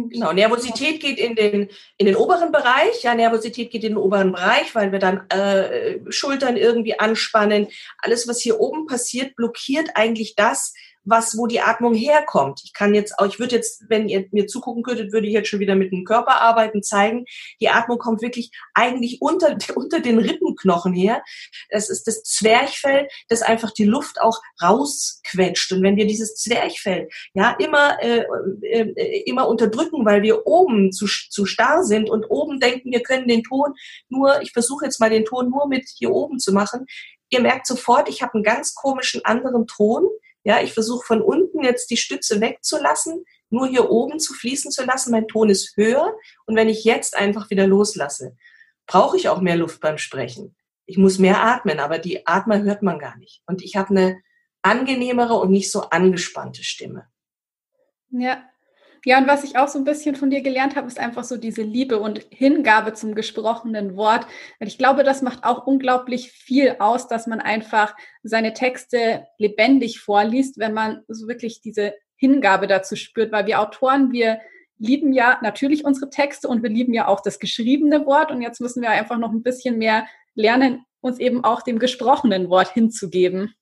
[0.09, 3.03] Genau, Nervosität geht in den, in den oberen Bereich.
[3.03, 7.67] Ja, Nervosität geht in den oberen Bereich, weil wir dann äh, Schultern irgendwie anspannen.
[7.99, 10.73] Alles, was hier oben passiert, blockiert eigentlich das,
[11.05, 12.61] was, wo die Atmung herkommt.
[12.63, 15.49] Ich kann jetzt auch, ich würde jetzt, wenn ihr mir zugucken könntet, würde ich jetzt
[15.49, 17.25] schon wieder mit dem Körper arbeiten, zeigen.
[17.59, 21.23] Die Atmung kommt wirklich eigentlich unter, unter den Rippenknochen her.
[21.69, 25.73] Das ist das Zwerchfell, das einfach die Luft auch rausquetscht.
[25.73, 28.25] Und wenn wir dieses Zwerchfell, ja, immer, äh,
[28.61, 33.27] äh, immer unterdrücken, weil wir oben zu, zu starr sind und oben denken, wir können
[33.27, 33.73] den Ton
[34.09, 36.85] nur, ich versuche jetzt mal den Ton nur mit hier oben zu machen.
[37.29, 40.07] Ihr merkt sofort, ich habe einen ganz komischen anderen Ton
[40.43, 44.83] ja, ich versuche von unten jetzt die Stütze wegzulassen, nur hier oben zu fließen zu
[44.83, 45.11] lassen.
[45.11, 46.13] Mein Ton ist höher.
[46.45, 48.35] Und wenn ich jetzt einfach wieder loslasse,
[48.85, 50.55] brauche ich auch mehr Luft beim Sprechen.
[50.85, 53.41] Ich muss mehr atmen, aber die Atmer hört man gar nicht.
[53.45, 54.21] Und ich habe eine
[54.61, 57.07] angenehmere und nicht so angespannte Stimme.
[58.09, 58.43] Ja,
[59.05, 61.35] ja, und was ich auch so ein bisschen von dir gelernt habe, ist einfach so
[61.35, 64.25] diese Liebe und Hingabe zum gesprochenen Wort.
[64.59, 69.99] Und ich glaube, das macht auch unglaublich viel aus, dass man einfach seine Texte lebendig
[69.99, 74.39] vorliest, wenn man so wirklich diese Hingabe dazu spürt, weil wir Autoren, wir
[74.77, 78.31] lieben ja natürlich unsere Texte und wir lieben ja auch das geschriebene Wort.
[78.31, 82.49] Und jetzt müssen wir einfach noch ein bisschen mehr lernen, uns eben auch dem gesprochenen
[82.49, 83.53] Wort hinzugeben.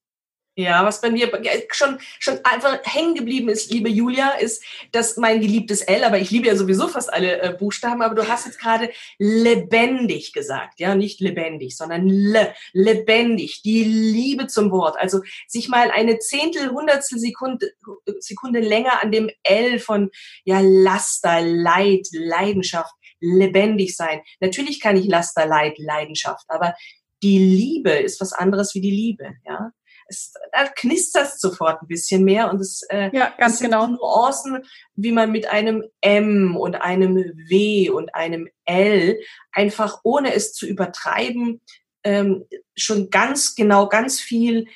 [0.61, 1.31] Ja, was bei mir
[1.71, 6.29] schon, schon einfach hängen geblieben ist, liebe Julia, ist, dass mein geliebtes L, aber ich
[6.29, 10.93] liebe ja sowieso fast alle äh, Buchstaben, aber du hast jetzt gerade lebendig gesagt, ja,
[10.93, 14.97] nicht lebendig, sondern le, lebendig, die Liebe zum Wort.
[14.99, 17.71] Also sich mal eine Zehntel, Hundertstel Sekunde,
[18.19, 20.11] Sekunde länger an dem L von,
[20.43, 24.21] ja, Laster, Leid, Leidenschaft, lebendig sein.
[24.39, 26.75] Natürlich kann ich Laster, Leid, Leidenschaft, aber
[27.23, 29.71] die Liebe ist was anderes wie die Liebe, ja
[30.11, 33.87] es, da knistert es sofort ein bisschen mehr und es äh, ja, ganz sind genau.
[33.87, 34.63] Nuancen,
[34.95, 39.19] wie man mit einem M und einem W und einem L
[39.51, 41.61] einfach ohne es zu übertreiben
[42.03, 42.45] ähm,
[42.75, 44.67] schon ganz genau ganz viel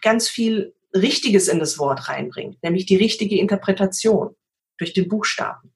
[0.00, 4.34] ganz viel Richtiges in das Wort reinbringt, nämlich die richtige Interpretation
[4.78, 5.72] durch den Buchstaben.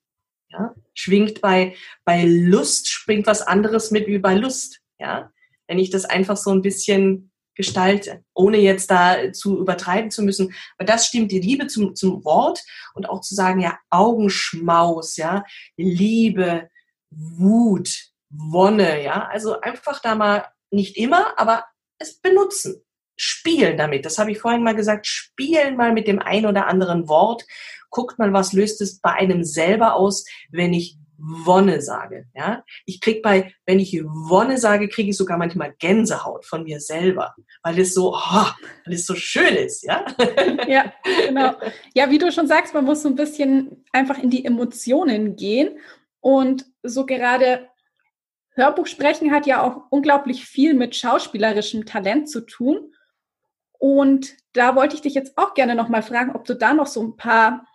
[0.48, 0.74] Ja?
[0.94, 4.81] Schwingt bei, bei Lust, springt was anderes mit wie bei Lust.
[4.98, 5.31] Ja?
[5.68, 10.54] Wenn ich das einfach so ein bisschen gestalte, ohne jetzt da zu übertreiben zu müssen.
[10.78, 12.60] Aber das stimmt, die Liebe zum, zum Wort
[12.94, 15.44] und auch zu sagen, ja, Augenschmaus, ja,
[15.76, 16.68] Liebe,
[17.10, 17.90] Wut,
[18.30, 21.64] Wonne, ja, also einfach da mal nicht immer, aber
[21.98, 22.82] es benutzen,
[23.16, 24.04] spielen damit.
[24.04, 27.44] Das habe ich vorhin mal gesagt, spielen mal mit dem ein oder anderen Wort.
[27.90, 32.27] Guckt mal, was löst es bei einem selber aus, wenn ich Wonne sage.
[32.35, 36.81] Ja, ich krieg bei, wenn ich Wonne sage, kriege ich sogar manchmal Gänsehaut von mir
[36.81, 38.46] selber, weil es so, oh,
[38.85, 39.85] weil es so schön ist.
[39.85, 40.05] Ja,
[40.68, 40.92] ja,
[41.27, 41.55] genau.
[41.94, 45.79] Ja, wie du schon sagst, man muss so ein bisschen einfach in die Emotionen gehen
[46.20, 47.68] und so gerade
[48.55, 52.94] Hörbuch sprechen hat ja auch unglaublich viel mit schauspielerischem Talent zu tun.
[53.79, 56.87] Und da wollte ich dich jetzt auch gerne noch mal fragen, ob du da noch
[56.87, 57.66] so ein paar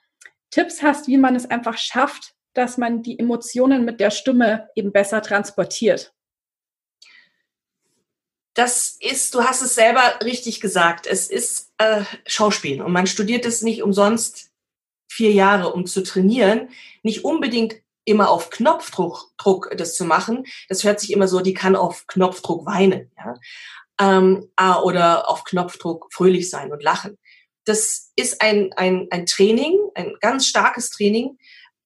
[0.50, 4.92] Tipps hast, wie man es einfach schafft, dass man die Emotionen mit der Stimme eben
[4.92, 6.14] besser transportiert?
[8.54, 13.46] Das ist, du hast es selber richtig gesagt, es ist äh, Schauspiel und man studiert
[13.46, 14.50] es nicht umsonst
[15.10, 16.70] vier Jahre, um zu trainieren,
[17.04, 20.46] nicht unbedingt immer auf Knopfdruck Druck, das zu machen.
[20.68, 23.36] Das hört sich immer so, die kann auf Knopfdruck weinen, ja,
[24.00, 24.52] ähm,
[24.84, 27.18] oder auf Knopfdruck fröhlich sein und lachen.
[27.66, 31.38] Das ist ein, ein, ein Training, ein ganz starkes Training,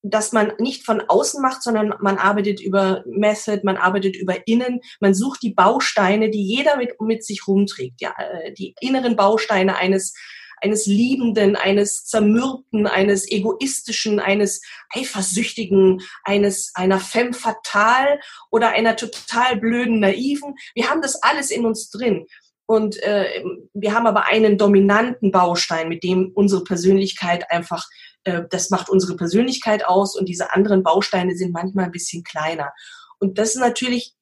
[0.03, 4.81] dass man nicht von außen macht, sondern man arbeitet über Method, man arbeitet über Innen,
[4.99, 9.77] man sucht die Bausteine, die jeder mit, mit sich rumträgt, ja, äh, die inneren Bausteine
[9.77, 10.13] eines
[10.61, 14.61] eines Liebenden, eines Zermürbten, eines Egoistischen, eines
[14.93, 20.55] Eifersüchtigen, eines einer Femme fatale oder einer total blöden Naiven.
[20.73, 22.27] Wir haben das alles in uns drin.
[22.65, 27.85] Und äh, wir haben aber einen dominanten Baustein, mit dem unsere Persönlichkeit einfach
[28.23, 32.73] äh, das macht unsere Persönlichkeit aus und diese anderen Bausteine sind manchmal ein bisschen kleiner.
[33.19, 34.13] Und das ist natürlich,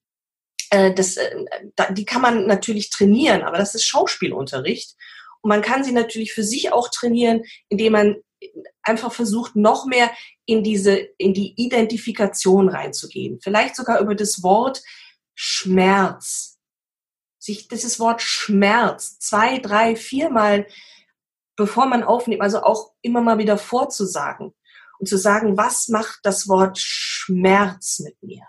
[0.70, 1.46] äh, das, äh,
[1.92, 4.96] die kann man natürlich trainieren, aber das ist Schauspielunterricht.
[5.42, 8.16] Und man kann sie natürlich für sich auch trainieren, indem man
[8.84, 10.12] einfach versucht, noch mehr
[10.46, 13.40] in diese, in die Identifikation reinzugehen.
[13.42, 14.82] Vielleicht sogar über das Wort
[15.36, 16.60] Schmerz.
[17.40, 20.68] Sich dieses Wort Schmerz zwei, drei, viermal
[21.62, 24.52] bevor man aufnimmt, also auch immer mal wieder vorzusagen
[24.97, 28.43] und zu sagen, was macht das Wort Schmerz mit mir?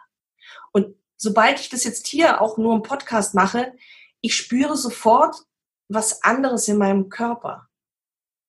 [0.72, 3.74] Und sobald ich das jetzt hier auch nur im Podcast mache,
[4.22, 5.36] ich spüre sofort
[5.88, 7.68] was anderes in meinem Körper.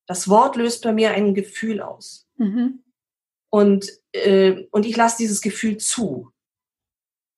[0.06, 2.26] Das Wort löst bei mir ein Gefühl aus.
[2.36, 2.82] Mhm.
[3.50, 6.32] Und, äh, und ich lasse dieses Gefühl zu.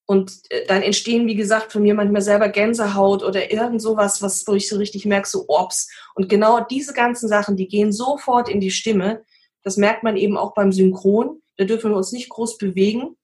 [0.06, 4.46] Und äh, dann entstehen, wie gesagt, von mir manchmal selber Gänsehaut oder irgend sowas, was
[4.46, 5.90] wo ich so richtig merke, so Ops.
[6.14, 9.24] Und genau diese ganzen Sachen, die gehen sofort in die Stimme.
[9.62, 11.42] Das merkt man eben auch beim Synchron.
[11.56, 13.16] Da dürfen wir uns nicht groß bewegen.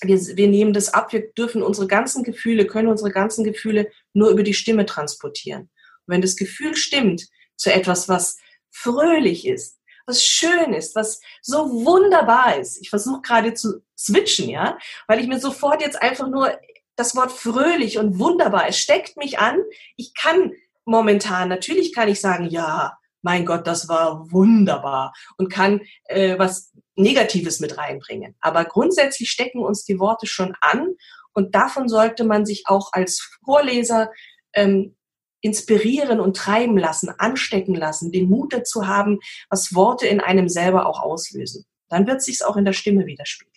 [0.00, 1.12] Wir, wir nehmen das ab.
[1.12, 5.62] Wir dürfen unsere ganzen Gefühle, können unsere ganzen Gefühle nur über die Stimme transportieren.
[5.62, 8.38] Und wenn das Gefühl stimmt zu etwas, was
[8.70, 9.77] fröhlich ist,
[10.08, 12.80] was schön ist, was so wunderbar ist.
[12.80, 16.52] Ich versuche gerade zu switchen, ja, weil ich mir sofort jetzt einfach nur
[16.96, 19.58] das Wort fröhlich und wunderbar, es steckt mich an.
[19.96, 20.52] Ich kann
[20.84, 26.72] momentan, natürlich kann ich sagen, ja, mein Gott, das war wunderbar und kann äh, was
[26.96, 28.34] Negatives mit reinbringen.
[28.40, 30.94] Aber grundsätzlich stecken uns die Worte schon an
[31.34, 34.10] und davon sollte man sich auch als Vorleser
[34.54, 34.96] ähm,
[35.40, 39.20] inspirieren und treiben lassen, anstecken lassen, den Mut dazu haben,
[39.50, 41.64] was Worte in einem selber auch auslösen.
[41.88, 43.54] Dann wird sich's auch in der Stimme widerspiegeln.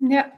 [0.00, 0.32] Ja,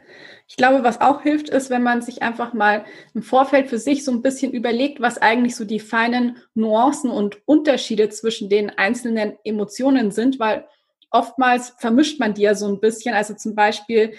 [0.48, 4.04] ich glaube, was auch hilft, ist, wenn man sich einfach mal im Vorfeld für sich
[4.04, 9.38] so ein bisschen überlegt, was eigentlich so die feinen Nuancen und Unterschiede zwischen den einzelnen
[9.44, 10.66] Emotionen sind, weil
[11.10, 13.14] oftmals vermischt man die ja so ein bisschen.
[13.14, 14.14] Also zum Beispiel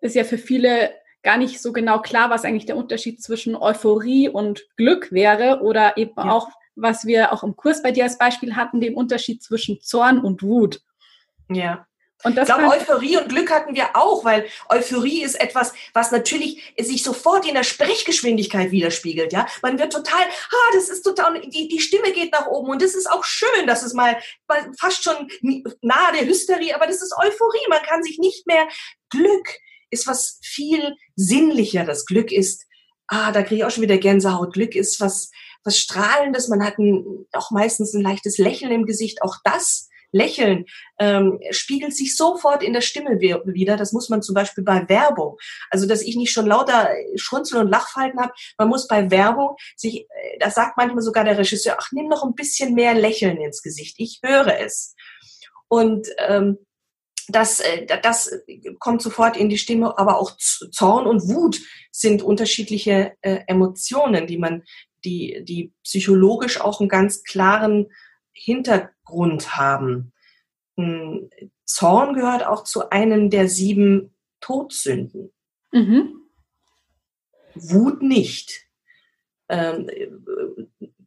[0.00, 0.90] ist ja für viele
[1.24, 5.96] gar nicht so genau klar, was eigentlich der Unterschied zwischen Euphorie und Glück wäre oder
[5.96, 6.30] eben ja.
[6.30, 10.18] auch was wir auch im Kurs bei dir als Beispiel hatten, den Unterschied zwischen Zorn
[10.18, 10.80] und Wut.
[11.48, 11.86] Ja.
[12.22, 16.10] Und das ich glaube, Euphorie und Glück hatten wir auch, weil Euphorie ist etwas, was
[16.10, 19.32] natürlich sich sofort in der Sprechgeschwindigkeit widerspiegelt.
[19.32, 22.80] Ja, man wird total, ah, das ist total, die, die Stimme geht nach oben und
[22.80, 24.16] das ist auch schön, dass es mal,
[24.48, 25.28] mal fast schon
[25.82, 27.68] nahe der Hysterie, aber das ist Euphorie.
[27.68, 28.66] Man kann sich nicht mehr
[29.10, 29.48] Glück
[29.90, 32.06] ist was viel sinnlicheres.
[32.06, 32.66] Glück ist,
[33.08, 34.52] ah, da kriege ich auch schon wieder Gänsehaut.
[34.54, 35.30] Glück ist was,
[35.64, 36.48] was Strahlendes.
[36.48, 39.22] Man hat ein, auch meistens ein leichtes Lächeln im Gesicht.
[39.22, 40.66] Auch das Lächeln
[41.00, 43.76] ähm, spiegelt sich sofort in der Stimme wieder.
[43.76, 45.36] Das muss man zum Beispiel bei Werbung.
[45.70, 48.32] Also, dass ich nicht schon lauter Schrunzel und Lachfalten habe.
[48.56, 52.22] Man muss bei Werbung sich, äh, das sagt manchmal sogar der Regisseur, ach, nimm noch
[52.22, 53.96] ein bisschen mehr Lächeln ins Gesicht.
[53.98, 54.94] Ich höre es.
[55.66, 56.58] Und ähm,
[57.28, 58.30] das, äh, das
[58.78, 61.60] kommt sofort in die Stimme, aber auch Zorn und Wut
[61.90, 64.62] sind unterschiedliche äh, Emotionen, die man,
[65.04, 67.86] die, die psychologisch auch einen ganz klaren
[68.32, 70.12] Hintergrund haben.
[70.76, 71.30] Hm,
[71.64, 75.32] Zorn gehört auch zu einem der sieben Todsünden.
[75.72, 76.20] Mhm.
[77.54, 78.66] Wut nicht.
[79.48, 79.88] Ähm,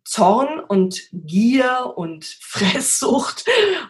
[0.07, 3.45] Zorn und Gier und Fresssucht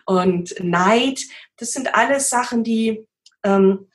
[0.05, 1.21] und Neid,
[1.57, 3.07] das sind alles Sachen, die,
[3.43, 3.87] ähm,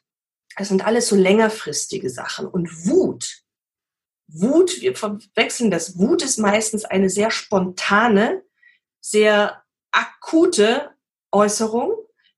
[0.56, 2.46] das sind alles so längerfristige Sachen.
[2.46, 3.42] Und Wut,
[4.28, 5.98] Wut, wir verwechseln das.
[5.98, 8.42] Wut ist meistens eine sehr spontane,
[9.00, 10.90] sehr akute
[11.32, 11.94] Äußerung.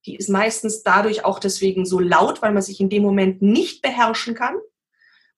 [0.06, 3.82] Die ist meistens dadurch auch deswegen so laut, weil man sich in dem Moment nicht
[3.82, 4.56] beherrschen kann.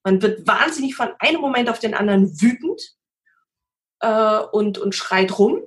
[0.03, 2.97] Man wird wahnsinnig von einem Moment auf den anderen wütend
[3.99, 5.61] äh, und, und schreit rum.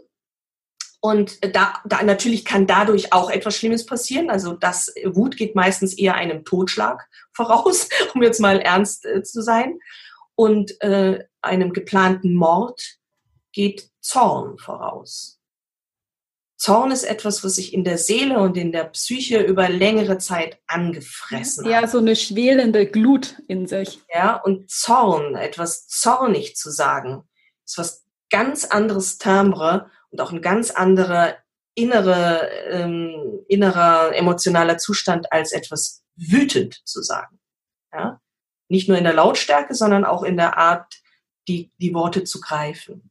[1.02, 4.28] Und da, da natürlich kann dadurch auch etwas Schlimmes passieren.
[4.28, 9.42] Also das Wut geht meistens eher einem Totschlag voraus, um jetzt mal ernst äh, zu
[9.42, 9.78] sein.
[10.34, 12.98] Und äh, einem geplanten Mord
[13.52, 15.40] geht Zorn voraus.
[16.56, 20.58] Zorn ist etwas, was sich in der Seele und in der Psyche über längere Zeit
[20.66, 21.82] angefressen ja, hat.
[21.84, 24.00] Ja, so eine schwelende Glut in sich.
[24.12, 27.26] Ja, und Zorn, etwas zornig zu sagen,
[27.64, 31.36] ist was ganz anderes Timbre und auch ein ganz anderer
[31.74, 37.38] innere, ähm, innerer emotionaler Zustand als etwas wütend zu sagen.
[37.92, 38.20] Ja?
[38.68, 41.00] Nicht nur in der Lautstärke, sondern auch in der Art,
[41.48, 43.10] die, die Worte zu greifen.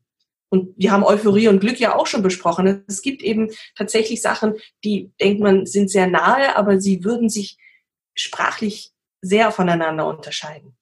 [0.50, 2.84] Und wir haben Euphorie und Glück ja auch schon besprochen.
[2.88, 7.58] Es gibt eben tatsächlich Sachen, die, denkt man, sind sehr nahe, aber sie würden sich
[8.16, 10.79] sprachlich sehr voneinander unterscheiden.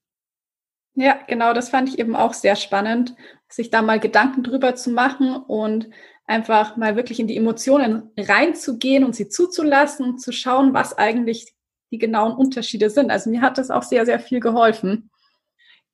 [0.99, 3.13] Ja, genau, das fand ich eben auch sehr spannend,
[3.49, 5.91] sich da mal Gedanken drüber zu machen und
[6.25, 11.53] einfach mal wirklich in die Emotionen reinzugehen und sie zuzulassen und zu schauen, was eigentlich
[11.91, 13.11] die genauen Unterschiede sind.
[13.11, 15.11] Also mir hat das auch sehr, sehr viel geholfen.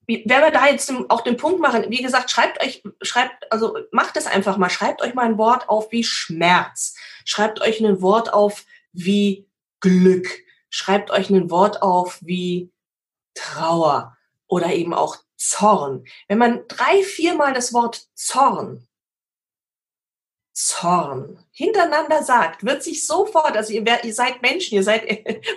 [0.07, 4.15] Wenn wir da jetzt auch den Punkt machen, wie gesagt, schreibt euch, schreibt, also macht
[4.15, 8.33] es einfach mal, schreibt euch mal ein Wort auf wie Schmerz, schreibt euch ein Wort
[8.33, 8.63] auf
[8.93, 9.49] wie
[9.81, 10.29] Glück,
[10.69, 12.71] schreibt euch ein Wort auf wie
[13.33, 14.15] Trauer
[14.53, 16.05] oder eben auch Zorn.
[16.27, 18.87] Wenn man drei, viermal das Wort Zorn,
[20.53, 25.03] Zorn hintereinander sagt, wird sich sofort, also ihr, ihr seid Menschen, ihr seid,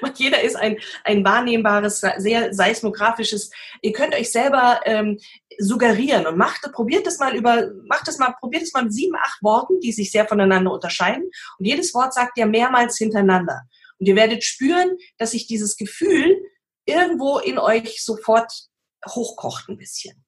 [0.14, 3.50] jeder ist ein, ein wahrnehmbares, sehr seismografisches,
[3.82, 5.18] ihr könnt euch selber ähm,
[5.58, 9.14] suggerieren und macht, probiert es mal über, macht es mal, probiert es mal mit sieben,
[9.16, 13.60] acht Worten, die sich sehr voneinander unterscheiden und jedes Wort sagt ihr mehrmals hintereinander.
[13.98, 16.42] Und ihr werdet spüren, dass sich dieses Gefühl
[16.86, 18.50] irgendwo in euch sofort
[19.06, 20.24] hochkocht ein bisschen.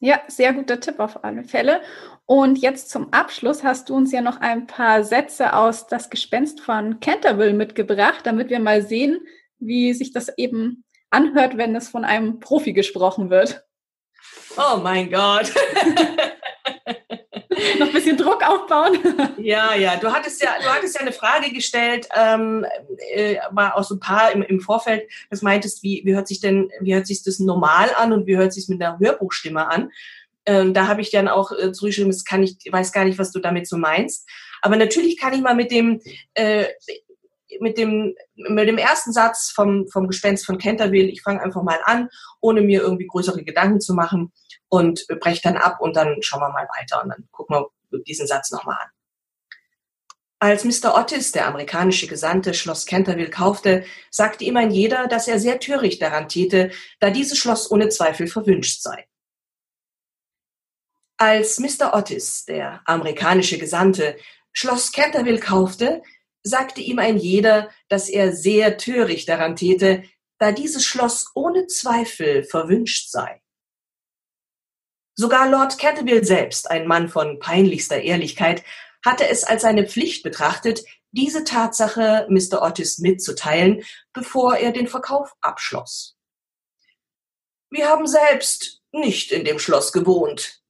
[0.00, 1.80] Ja, sehr guter Tipp auf alle Fälle.
[2.26, 6.60] Und jetzt zum Abschluss hast du uns ja noch ein paar Sätze aus Das Gespenst
[6.60, 9.26] von Canterville mitgebracht, damit wir mal sehen,
[9.58, 13.64] wie sich das eben anhört, wenn es von einem Profi gesprochen wird.
[14.56, 15.52] Oh mein Gott.
[17.78, 18.98] noch ein bisschen Druck aufbauen.
[19.38, 19.96] ja, ja.
[19.96, 22.66] Du hattest ja, du hattest ja eine Frage gestellt, ähm,
[23.14, 26.40] äh, mal auch so ein paar im, im Vorfeld, das meintest, wie, wie hört sich
[26.40, 29.90] denn, wie hört sich das normal an und wie hört sich mit einer Hörbuchstimme an?
[30.46, 33.32] Ähm, da habe ich dann auch äh, zurückgeschrieben, das kann ich, weiß gar nicht, was
[33.32, 34.28] du damit so meinst.
[34.60, 36.00] Aber natürlich kann ich mal mit dem,
[36.34, 36.66] äh,
[37.60, 41.80] mit dem, mit dem ersten Satz vom, vom Gespenst von Canterville, ich fange einfach mal
[41.84, 42.08] an,
[42.40, 44.32] ohne mir irgendwie größere Gedanken zu machen
[44.68, 47.56] und breche dann ab und dann schauen wir mal weiter und dann gucken
[47.90, 48.88] wir diesen Satz nochmal an.
[50.40, 50.94] Als Mr.
[50.94, 56.02] Otis, der amerikanische Gesandte, Schloss Canterville kaufte, sagte ihm ein jeder, dass er sehr töricht
[56.02, 59.06] daran täte, da dieses Schloss ohne Zweifel verwünscht sei.
[61.16, 61.94] Als Mr.
[61.94, 64.16] Otis, der amerikanische Gesandte,
[64.52, 66.02] Schloss Canterville kaufte,
[66.44, 70.04] sagte ihm ein jeder, dass er sehr töricht daran täte,
[70.38, 73.42] da dieses Schloss ohne Zweifel verwünscht sei.
[75.16, 78.62] Sogar Lord Canterville selbst, ein Mann von peinlichster Ehrlichkeit,
[79.04, 82.62] hatte es als seine Pflicht betrachtet, diese Tatsache Mr.
[82.62, 86.16] Otis mitzuteilen, bevor er den Verkauf abschloss.
[87.70, 90.62] Wir haben selbst nicht in dem Schloss gewohnt,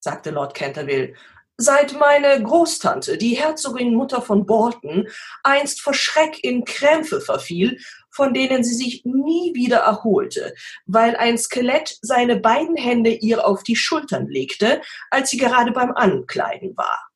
[0.00, 1.14] sagte Lord Canterville,
[1.58, 5.08] seit meine Großtante, die Herzogin Mutter von Bolton,
[5.42, 7.78] einst vor Schreck in Krämpfe verfiel,
[8.10, 10.54] von denen sie sich nie wieder erholte,
[10.86, 14.80] weil ein Skelett seine beiden Hände ihr auf die Schultern legte,
[15.10, 17.08] als sie gerade beim Ankleiden war.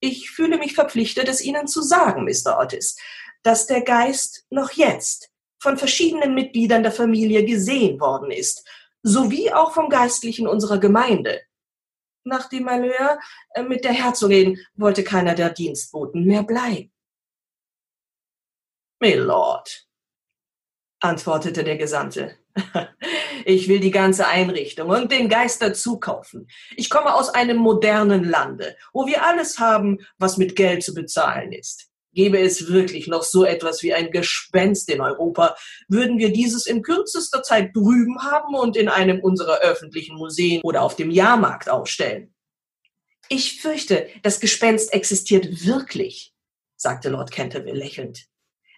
[0.00, 2.58] Ich fühle mich verpflichtet, es Ihnen zu sagen, Mr.
[2.60, 2.96] Otis,
[3.42, 8.68] dass der Geist noch jetzt von verschiedenen Mitgliedern der Familie gesehen worden ist,
[9.02, 11.40] sowie auch vom Geistlichen unserer Gemeinde.
[12.26, 13.20] Nach dem Malheur
[13.54, 16.92] äh, mit der Herzogin wollte keiner der Dienstboten mehr bleiben.
[18.98, 19.86] Milord,
[20.98, 22.36] antwortete der Gesandte,
[23.44, 26.48] ich will die ganze Einrichtung und den Geist dazu kaufen.
[26.74, 31.52] Ich komme aus einem modernen Lande, wo wir alles haben, was mit Geld zu bezahlen
[31.52, 31.85] ist.
[32.16, 35.54] Gäbe es wirklich noch so etwas wie ein Gespenst in Europa,
[35.86, 40.82] würden wir dieses in kürzester Zeit drüben haben und in einem unserer öffentlichen Museen oder
[40.82, 42.34] auf dem Jahrmarkt aufstellen.
[43.28, 46.32] Ich fürchte, das Gespenst existiert wirklich,
[46.76, 48.26] sagte Lord Canterville lächelnd.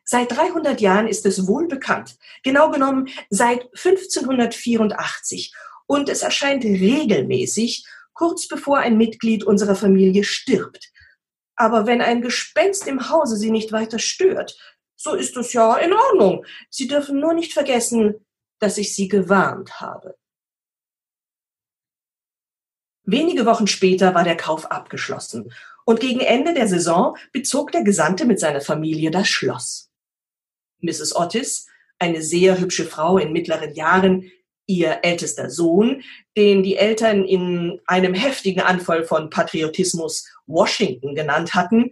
[0.05, 5.53] Seit 300 Jahren ist es wohl bekannt, genau genommen seit 1584,
[5.87, 10.91] und es erscheint regelmäßig, kurz bevor ein Mitglied unserer Familie stirbt.
[11.59, 14.57] Aber wenn ein Gespenst im Hause Sie nicht weiter stört,
[14.95, 16.47] so ist es ja in Ordnung.
[16.71, 18.25] Sie dürfen nur nicht vergessen,
[18.61, 20.17] dass ich Sie gewarnt habe.
[23.03, 25.53] Wenige Wochen später war der Kauf abgeschlossen
[25.85, 29.91] und gegen Ende der Saison bezog der Gesandte mit seiner Familie das Schloss.
[30.81, 31.17] Mrs.
[31.17, 31.67] Otis,
[31.99, 34.31] eine sehr hübsche Frau in mittleren Jahren,
[34.69, 36.05] ihr ältester Sohn,
[36.37, 41.91] den die Eltern in einem heftigen Anfall von Patriotismus Washington genannt hatten,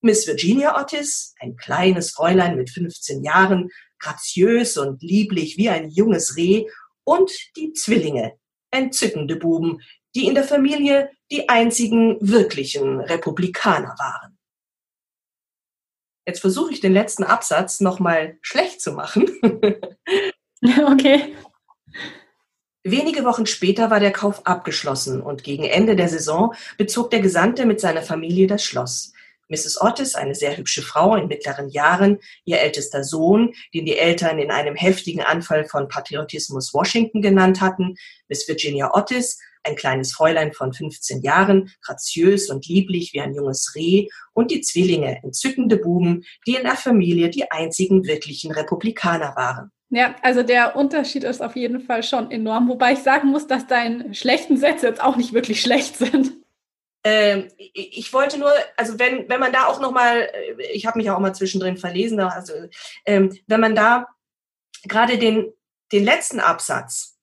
[0.00, 6.36] Miss Virginia Otis, ein kleines Fräulein mit 15 Jahren, graziös und lieblich wie ein junges
[6.36, 6.66] Reh,
[7.04, 8.36] und die Zwillinge,
[8.70, 9.80] entzückende Buben,
[10.14, 14.38] die in der Familie die einzigen wirklichen Republikaner waren.
[16.26, 19.30] Jetzt versuche ich den letzten Absatz nochmal schlecht zu machen.
[20.86, 21.36] okay.
[22.88, 27.66] Wenige Wochen später war der Kauf abgeschlossen und gegen Ende der Saison bezog der Gesandte
[27.66, 29.12] mit seiner Familie das Schloss.
[29.48, 29.80] Mrs.
[29.80, 34.52] Otis, eine sehr hübsche Frau in mittleren Jahren, ihr ältester Sohn, den die Eltern in
[34.52, 37.96] einem heftigen Anfall von Patriotismus Washington genannt hatten,
[38.28, 43.74] Miss Virginia Otis, ein kleines Fräulein von 15 Jahren, graziös und lieblich wie ein junges
[43.74, 49.72] Reh, und die Zwillinge, entzückende Buben, die in der Familie die einzigen wirklichen Republikaner waren.
[49.90, 53.66] Ja, also der Unterschied ist auf jeden Fall schon enorm, wobei ich sagen muss, dass
[53.66, 56.32] deine schlechten Sätze jetzt auch nicht wirklich schlecht sind.
[57.04, 60.28] Ähm, ich wollte nur, also wenn, wenn man da auch nochmal,
[60.72, 62.52] ich habe mich auch mal zwischendrin verlesen, also
[63.04, 64.08] ähm, wenn man da
[64.88, 65.52] gerade den,
[65.92, 67.16] den letzten Absatz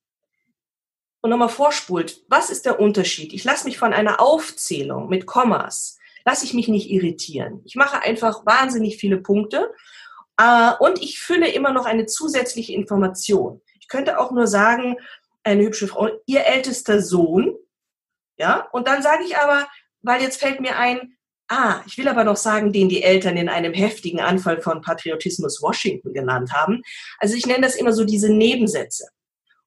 [1.21, 3.33] und nochmal vorspult, was ist der Unterschied?
[3.33, 7.61] Ich lasse mich von einer Aufzählung mit Kommas, lasse ich mich nicht irritieren.
[7.65, 10.12] Ich mache einfach wahnsinnig viele Punkte äh,
[10.79, 13.61] und ich fülle immer noch eine zusätzliche Information.
[13.79, 14.97] Ich könnte auch nur sagen,
[15.43, 17.55] eine hübsche Frau, ihr ältester Sohn,
[18.37, 19.67] ja, und dann sage ich aber,
[20.01, 21.17] weil jetzt fällt mir ein,
[21.47, 25.61] ah, ich will aber noch sagen, den die Eltern in einem heftigen Anfall von Patriotismus
[25.61, 26.81] Washington genannt haben.
[27.19, 29.07] Also ich nenne das immer so diese Nebensätze.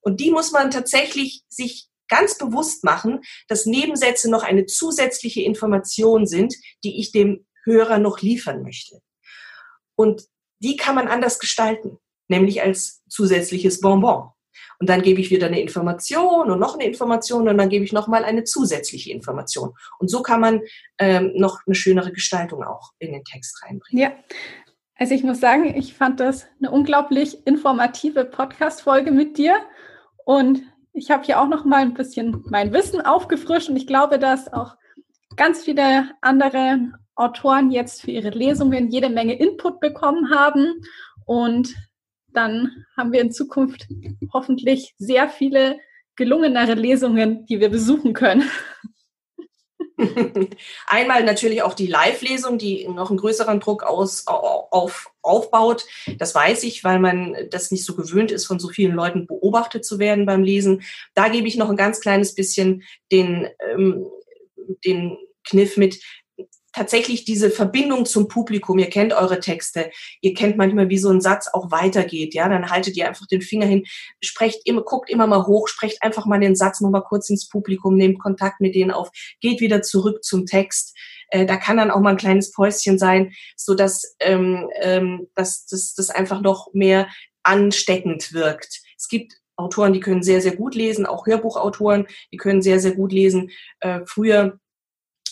[0.01, 6.27] Und die muss man tatsächlich sich ganz bewusst machen, dass Nebensätze noch eine zusätzliche Information
[6.27, 6.55] sind,
[6.85, 9.01] die ich dem Hörer noch liefern möchte.
[9.97, 10.27] Und
[10.59, 11.99] die kann man anders gestalten,
[12.29, 14.31] nämlich als zusätzliches Bonbon.
[14.79, 17.93] Und dann gebe ich wieder eine Information und noch eine Information und dann gebe ich
[17.93, 19.73] nochmal eine zusätzliche Information.
[19.99, 20.61] Und so kann man
[20.99, 24.03] ähm, noch eine schönere Gestaltung auch in den Text reinbringen.
[24.03, 24.13] Ja.
[24.99, 29.59] Also ich muss sagen, ich fand das eine unglaublich informative Podcast-Folge mit dir.
[30.25, 34.19] Und ich habe hier auch noch mal ein bisschen mein Wissen aufgefrischt und ich glaube,
[34.19, 34.77] dass auch
[35.37, 40.83] ganz viele andere Autoren jetzt für ihre Lesungen jede Menge Input bekommen haben.
[41.25, 41.75] Und
[42.33, 43.89] dann haben wir in Zukunft
[44.33, 45.79] hoffentlich sehr viele
[46.14, 48.49] gelungenere Lesungen, die wir besuchen können.
[50.87, 55.87] Einmal natürlich auch die Live-Lesung, die noch einen größeren Druck aus, auf, aufbaut.
[56.19, 59.85] Das weiß ich, weil man das nicht so gewöhnt ist, von so vielen Leuten beobachtet
[59.85, 60.83] zu werden beim Lesen.
[61.14, 64.07] Da gebe ich noch ein ganz kleines bisschen den, ähm,
[64.85, 65.99] den Kniff mit,
[66.77, 68.79] tatsächlich diese Verbindung zum Publikum.
[68.79, 69.91] Ihr kennt eure Texte.
[70.20, 72.35] Ihr kennt manchmal, wie so ein Satz auch weitergeht.
[72.35, 73.85] Ja, dann haltet ihr einfach den Finger hin,
[74.20, 77.97] sprecht immer, guckt immer mal hoch, sprecht einfach mal den Satz nochmal kurz ins Publikum,
[77.97, 79.09] nehmt Kontakt mit denen auf,
[79.41, 80.95] geht wieder zurück zum Text.
[81.31, 85.64] Äh, da kann dann auch mal ein kleines Päuschen sein, so dass, ähm, ähm, dass,
[85.64, 87.09] dass das einfach noch mehr
[87.43, 88.83] ansteckend wirkt.
[88.99, 92.93] Es gibt Autoren, die können sehr, sehr gut lesen, auch Hörbuchautoren, die können sehr, sehr
[92.93, 93.51] gut lesen.
[93.81, 94.59] Äh, früher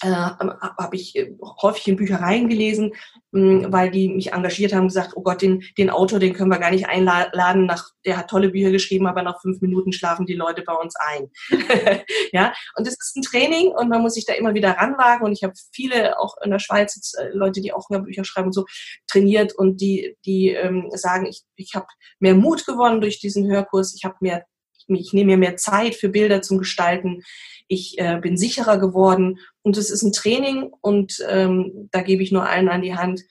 [0.05, 2.93] äh, habe ich äh, häufig in Büchereien gelesen,
[3.33, 6.59] mh, weil die mich engagiert haben, gesagt, oh Gott, den, den Autor, den können wir
[6.59, 10.35] gar nicht einladen, nach, der hat tolle Bücher geschrieben, aber nach fünf Minuten schlafen die
[10.35, 11.31] Leute bei uns ein.
[12.33, 15.25] ja, und das ist ein Training und man muss sich da immer wieder ranwagen.
[15.25, 18.49] Und ich habe viele auch in der Schweiz jetzt, äh, Leute, die auch Bücher schreiben
[18.49, 18.67] und so
[19.07, 21.87] trainiert und die, die ähm, sagen, ich, ich habe
[22.19, 24.45] mehr Mut gewonnen durch diesen Hörkurs, ich habe mehr
[24.89, 27.23] ich nehme mir mehr Zeit für Bilder zum Gestalten.
[27.69, 32.31] Ich äh, bin sicherer geworden und es ist ein Training und ähm, da gebe ich
[32.31, 33.23] nur allen an die Hand,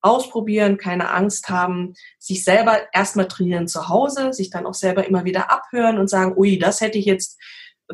[0.00, 5.24] ausprobieren, keine Angst haben, sich selber erstmal trainieren zu Hause, sich dann auch selber immer
[5.24, 7.40] wieder abhören und sagen, ui, das hätte ich jetzt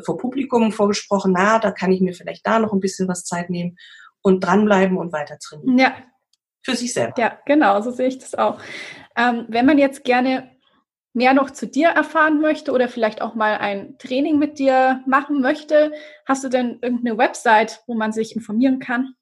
[0.03, 3.49] vor Publikum vorgesprochen, na, da kann ich mir vielleicht da noch ein bisschen was Zeit
[3.49, 3.77] nehmen
[4.21, 5.77] und dranbleiben und weiter trainieren.
[5.77, 5.93] Ja.
[6.63, 7.13] Für sich selber.
[7.17, 8.59] Ja, genau, so sehe ich das auch.
[9.15, 10.51] Ähm, wenn man jetzt gerne
[11.13, 15.41] mehr noch zu dir erfahren möchte oder vielleicht auch mal ein Training mit dir machen
[15.41, 15.91] möchte,
[16.25, 19.15] hast du denn irgendeine Website, wo man sich informieren kann?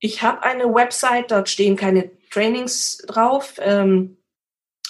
[0.00, 4.16] Ich habe eine Website, dort stehen keine Trainings drauf, ähm,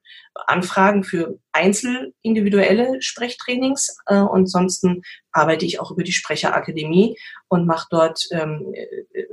[0.47, 3.97] anfragen für einzel individuelle Sprechtrainings.
[4.07, 9.25] Äh, ansonsten arbeite ich auch über die Sprecherakademie und mache dort ähm, äh,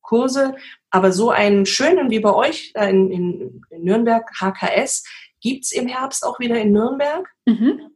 [0.00, 0.56] Kurse.
[0.90, 5.04] Aber so einen schönen wie bei euch in, in, in Nürnberg, HKS,
[5.40, 7.28] gibt's im Herbst auch wieder in Nürnberg.
[7.46, 7.92] Mhm.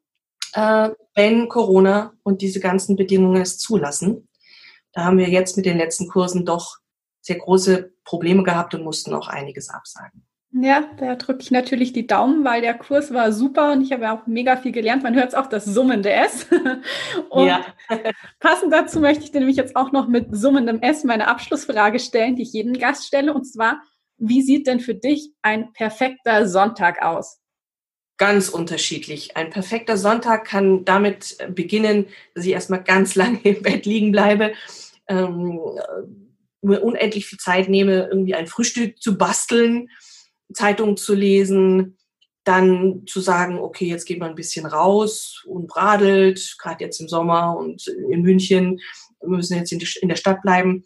[0.53, 4.29] Äh, wenn Corona und diese ganzen Bedingungen es zulassen.
[4.97, 6.79] Da haben wir jetzt mit den letzten Kursen doch
[7.21, 10.27] sehr große Probleme gehabt und mussten auch einiges absagen.
[10.53, 14.11] Ja, da drücke ich natürlich die Daumen, weil der Kurs war super und ich habe
[14.11, 15.03] auch mega viel gelernt.
[15.03, 16.47] Man hört es auch das summende S.
[17.29, 17.67] und ja.
[18.41, 22.37] passend dazu möchte ich dir nämlich jetzt auch noch mit summendem S meine Abschlussfrage stellen,
[22.37, 23.35] die ich jedem Gast stelle.
[23.35, 23.83] Und zwar,
[24.17, 27.39] wie sieht denn für dich ein perfekter Sonntag aus?
[28.17, 29.37] Ganz unterschiedlich.
[29.37, 34.55] Ein perfekter Sonntag kann damit beginnen, dass ich erstmal ganz lange im Bett liegen bleibe.
[35.09, 35.61] Ähm,
[36.63, 39.89] mir unendlich viel Zeit nehme, irgendwie ein Frühstück zu basteln,
[40.53, 41.97] Zeitungen zu lesen,
[42.45, 47.09] dann zu sagen, okay, jetzt geht man ein bisschen raus und bradelt, gerade jetzt im
[47.09, 48.81] Sommer und in München,
[49.21, 50.85] wir müssen jetzt in der Stadt bleiben.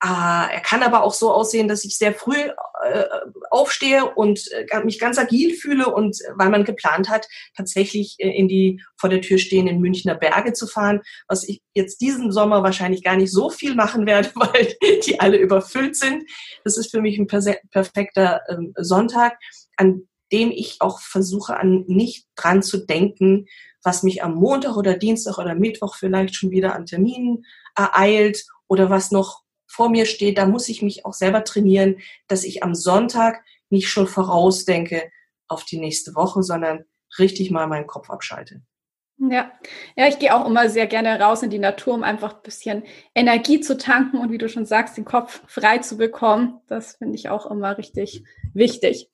[0.00, 3.04] Ah, er kann aber auch so aussehen, dass ich sehr früh äh,
[3.50, 7.26] aufstehe und äh, mich ganz agil fühle und äh, weil man geplant hat,
[7.56, 12.00] tatsächlich äh, in die vor der Tür stehenden Münchner Berge zu fahren, was ich jetzt
[12.00, 14.74] diesen Sommer wahrscheinlich gar nicht so viel machen werde, weil
[15.06, 16.24] die alle überfüllt sind.
[16.64, 19.38] Das ist für mich ein perfekter ähm, Sonntag,
[19.76, 23.46] an dem ich auch versuche, an nicht dran zu denken,
[23.82, 27.44] was mich am Montag oder Dienstag oder Mittwoch vielleicht schon wieder an Terminen
[27.76, 29.42] ereilt oder was noch
[29.76, 31.98] vor mir steht, da muss ich mich auch selber trainieren,
[32.28, 35.10] dass ich am Sonntag nicht schon vorausdenke
[35.48, 36.84] auf die nächste Woche, sondern
[37.18, 38.62] richtig mal meinen Kopf abschalte.
[39.18, 39.50] Ja,
[39.96, 42.84] ja, ich gehe auch immer sehr gerne raus in die Natur, um einfach ein bisschen
[43.14, 46.60] Energie zu tanken und wie du schon sagst, den Kopf frei zu bekommen.
[46.68, 49.10] Das finde ich auch immer richtig wichtig.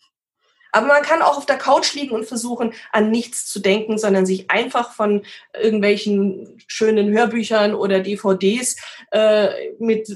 [0.72, 4.26] Aber man kann auch auf der Couch liegen und versuchen, an nichts zu denken, sondern
[4.26, 5.22] sich einfach von
[5.54, 8.76] irgendwelchen schönen Hörbüchern oder DVDs
[9.10, 10.08] äh, mit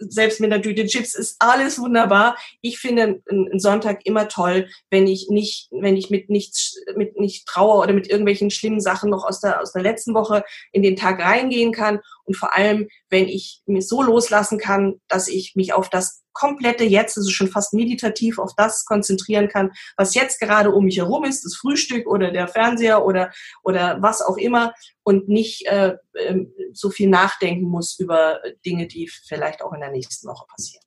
[0.00, 2.36] selbst mit einer Tüte Chips ist alles wunderbar.
[2.60, 7.46] Ich finde einen Sonntag immer toll, wenn ich nicht, wenn ich mit nichts, mit nicht
[7.46, 10.96] Trauer oder mit irgendwelchen schlimmen Sachen noch aus der, aus der letzten Woche in den
[10.96, 15.72] Tag reingehen kann und vor allem, wenn ich mich so loslassen kann, dass ich mich
[15.72, 20.70] auf das komplette Jetzt, also schon fast meditativ auf das konzentrieren kann, was jetzt gerade
[20.70, 23.30] um mich herum ist, das Frühstück oder der Fernseher oder,
[23.62, 24.72] oder was auch immer
[25.02, 29.90] und nicht äh, äh, so viel nachdenken muss über Dinge, die vielleicht auch in der
[29.90, 30.82] nächsten Woche passieren.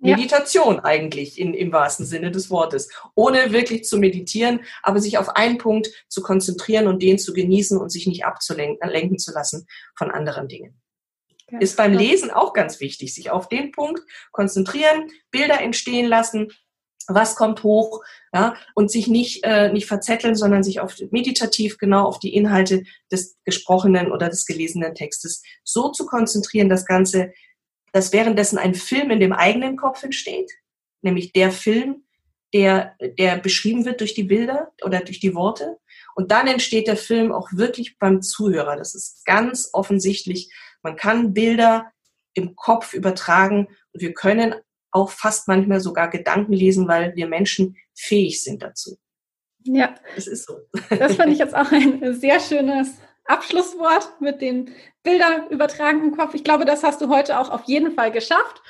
[0.00, 0.84] Meditation ja.
[0.84, 2.90] eigentlich in, im wahrsten Sinne des Wortes.
[3.14, 7.78] Ohne wirklich zu meditieren, aber sich auf einen Punkt zu konzentrieren und den zu genießen
[7.78, 9.66] und sich nicht abzulenken lenken zu lassen
[9.96, 10.78] von anderen Dingen.
[11.54, 14.02] Ja, ist beim Lesen auch ganz wichtig, sich auf den Punkt
[14.32, 16.52] konzentrieren, Bilder entstehen lassen,
[17.06, 18.02] was kommt hoch,
[18.32, 22.84] ja, und sich nicht, äh, nicht verzetteln, sondern sich auf meditativ genau auf die Inhalte
[23.12, 27.32] des gesprochenen oder des gelesenen Textes so zu konzentrieren, das Ganze
[27.94, 30.50] dass währenddessen ein Film in dem eigenen Kopf entsteht,
[31.02, 32.02] nämlich der Film,
[32.52, 35.78] der, der beschrieben wird durch die Bilder oder durch die Worte.
[36.16, 38.76] Und dann entsteht der Film auch wirklich beim Zuhörer.
[38.76, 40.52] Das ist ganz offensichtlich.
[40.84, 41.90] Man kann Bilder
[42.34, 44.54] im Kopf übertragen und wir können
[44.90, 48.96] auch fast manchmal sogar Gedanken lesen, weil wir Menschen fähig sind dazu.
[49.64, 49.94] Ja.
[50.16, 50.60] Es ist so.
[50.90, 54.70] Das fand ich jetzt auch ein sehr schönes Abschlusswort mit den
[55.02, 56.34] Bildern übertragen im Kopf.
[56.34, 58.62] Ich glaube, das hast du heute auch auf jeden Fall geschafft.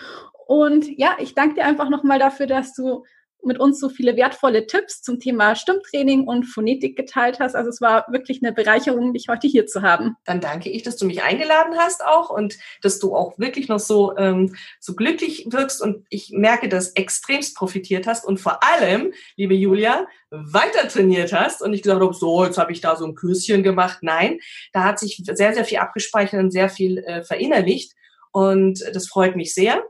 [0.46, 3.04] Und ja, ich danke dir einfach nochmal dafür, dass du
[3.46, 7.54] mit uns so viele wertvolle Tipps zum Thema Stimmtraining und Phonetik geteilt hast.
[7.54, 10.16] Also es war wirklich eine Bereicherung, dich heute hier zu haben.
[10.24, 13.78] Dann danke ich, dass du mich eingeladen hast auch und dass du auch wirklich noch
[13.78, 19.12] so, ähm, so glücklich wirkst und ich merke, dass extremst profitiert hast und vor allem,
[19.36, 23.06] liebe Julia, weiter trainiert hast und ich gesagt habe, so, jetzt habe ich da so
[23.06, 23.98] ein Küsschen gemacht.
[24.02, 24.38] Nein,
[24.72, 27.92] da hat sich sehr, sehr viel abgespeichert und sehr viel äh, verinnerlicht
[28.34, 29.80] und das freut mich sehr,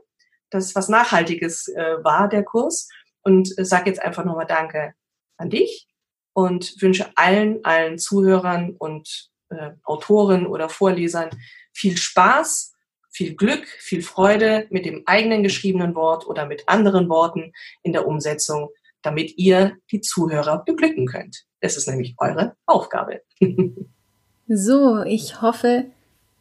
[0.51, 2.87] dass was Nachhaltiges äh, war, der Kurs
[3.25, 4.93] und sage jetzt einfach nochmal Danke
[5.37, 5.87] an dich
[6.33, 11.29] und wünsche allen, allen Zuhörern und äh, Autoren oder Vorlesern
[11.73, 12.73] viel Spaß,
[13.09, 17.51] viel Glück, viel Freude mit dem eigenen geschriebenen Wort oder mit anderen Worten
[17.83, 18.69] in der Umsetzung,
[19.01, 21.45] damit ihr die Zuhörer beglücken könnt.
[21.61, 23.21] Das ist nämlich eure Aufgabe.
[24.47, 25.85] so, ich hoffe,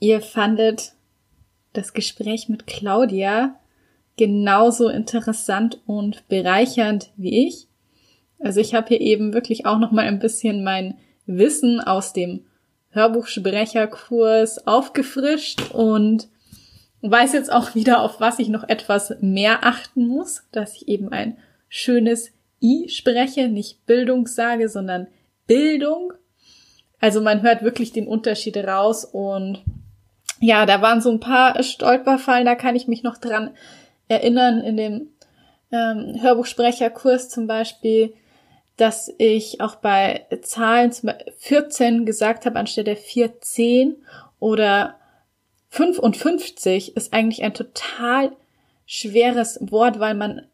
[0.01, 0.93] ihr fandet
[1.73, 3.59] das Gespräch mit Claudia
[4.17, 7.67] genauso interessant und bereichernd wie ich.
[8.39, 12.45] Also ich habe hier eben wirklich auch noch mal ein bisschen mein Wissen aus dem
[12.91, 16.29] Hörbuchsprecherkurs aufgefrischt und
[17.03, 21.11] weiß jetzt auch wieder, auf was ich noch etwas mehr achten muss, dass ich eben
[21.11, 21.37] ein
[21.69, 22.31] schönes
[22.63, 25.09] I spreche, nicht Bildung sage, sondern
[25.47, 26.13] Bildung.
[27.01, 29.63] Also man hört wirklich den Unterschied raus und
[30.41, 33.51] ja, da waren so ein paar Stolperfallen, da kann ich mich noch dran
[34.09, 35.09] erinnern in dem
[35.73, 38.15] ähm, Hörbuchsprecherkurs zum Beispiel,
[38.77, 43.97] dass ich auch bei Zahlen zum Beispiel 14 gesagt habe anstelle 14
[44.41, 44.99] oder
[45.71, 48.37] 55 ist eigentlich ein total
[48.87, 50.47] schweres Wort, weil man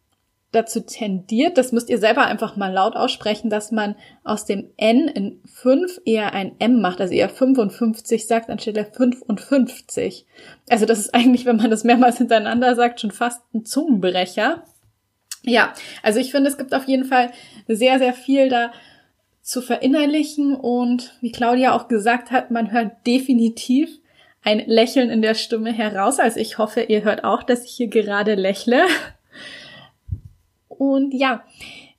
[0.53, 3.95] dazu tendiert, das müsst ihr selber einfach mal laut aussprechen, dass man
[4.25, 10.27] aus dem N in 5 eher ein M macht, also eher 55 sagt anstelle 55.
[10.69, 14.65] Also das ist eigentlich, wenn man das mehrmals hintereinander sagt, schon fast ein Zungenbrecher.
[15.43, 15.73] Ja,
[16.03, 17.31] also ich finde, es gibt auf jeden Fall
[17.69, 18.73] sehr, sehr viel da
[19.43, 23.89] zu verinnerlichen und wie Claudia auch gesagt hat, man hört definitiv
[24.43, 26.19] ein Lächeln in der Stimme heraus.
[26.19, 28.85] Also ich hoffe, ihr hört auch, dass ich hier gerade lächle.
[30.81, 31.45] Und ja,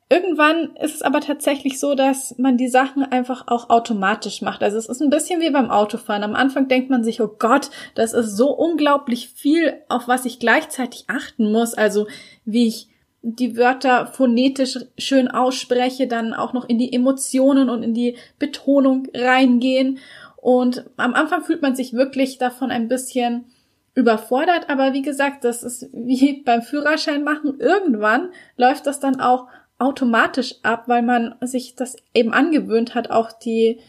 [0.09, 4.63] irgendwann ist es aber tatsächlich so, dass man die Sachen einfach auch automatisch macht.
[4.63, 6.23] Also es ist ein bisschen wie beim Autofahren.
[6.23, 10.39] Am Anfang denkt man sich, oh Gott, das ist so unglaublich viel, auf was ich
[10.39, 11.75] gleichzeitig achten muss.
[11.75, 12.07] Also
[12.43, 12.87] wie ich
[13.21, 19.09] die Wörter phonetisch schön ausspreche, dann auch noch in die Emotionen und in die Betonung
[19.13, 19.99] reingehen.
[20.37, 23.45] Und am Anfang fühlt man sich wirklich davon ein bisschen
[23.93, 27.59] überfordert, aber wie gesagt, das ist wie beim Führerschein machen.
[27.59, 29.47] Irgendwann läuft das dann auch
[29.79, 33.79] automatisch ab, weil man sich das eben angewöhnt hat, auch die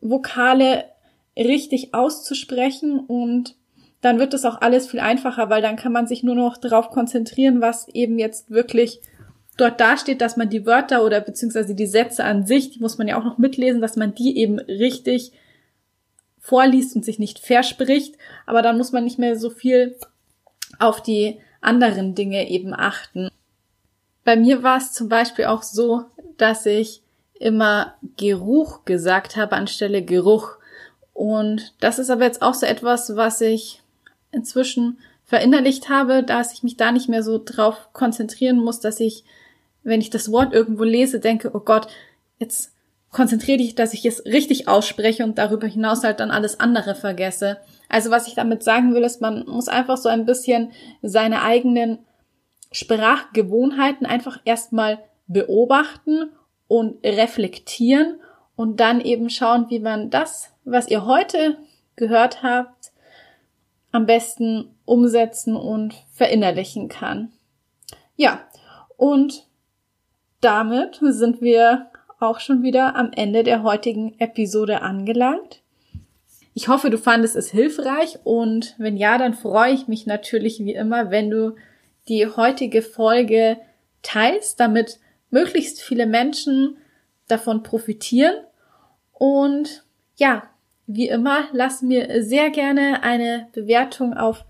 [0.00, 0.84] Vokale
[1.36, 3.56] richtig auszusprechen und
[4.00, 6.90] dann wird es auch alles viel einfacher, weil dann kann man sich nur noch darauf
[6.90, 9.00] konzentrieren, was eben jetzt wirklich
[9.56, 13.08] dort dasteht, dass man die Wörter oder beziehungsweise die Sätze an sich, die muss man
[13.08, 15.32] ja auch noch mitlesen, dass man die eben richtig
[16.42, 18.16] vorliest und sich nicht verspricht,
[18.46, 19.96] aber dann muss man nicht mehr so viel
[20.78, 23.30] auf die anderen Dinge eben achten.
[24.24, 26.04] Bei mir war es zum Beispiel auch so,
[26.36, 27.02] dass ich
[27.34, 30.56] immer Geruch gesagt habe anstelle Geruch.
[31.12, 33.80] Und das ist aber jetzt auch so etwas, was ich
[34.32, 39.24] inzwischen verinnerlicht habe, dass ich mich da nicht mehr so drauf konzentrieren muss, dass ich,
[39.84, 41.86] wenn ich das Wort irgendwo lese, denke, oh Gott,
[42.38, 42.71] jetzt
[43.12, 47.58] konzentriere dich, dass ich es richtig ausspreche und darüber hinaus halt dann alles andere vergesse.
[47.88, 51.98] Also was ich damit sagen will, ist, man muss einfach so ein bisschen seine eigenen
[52.72, 56.30] Sprachgewohnheiten einfach erstmal beobachten
[56.68, 58.18] und reflektieren
[58.56, 61.58] und dann eben schauen, wie man das, was ihr heute
[61.96, 62.92] gehört habt,
[63.92, 67.30] am besten umsetzen und verinnerlichen kann.
[68.16, 68.40] Ja,
[68.96, 69.46] und
[70.40, 71.91] damit sind wir
[72.22, 75.62] auch schon wieder am Ende der heutigen Episode angelangt.
[76.54, 80.74] Ich hoffe, du fandest es hilfreich und wenn ja, dann freue ich mich natürlich wie
[80.74, 81.56] immer, wenn du
[82.08, 83.58] die heutige Folge
[84.02, 84.98] teilst, damit
[85.30, 86.76] möglichst viele Menschen
[87.28, 88.34] davon profitieren.
[89.12, 89.84] Und
[90.16, 90.42] ja,
[90.86, 94.44] wie immer, lass mir sehr gerne eine Bewertung auf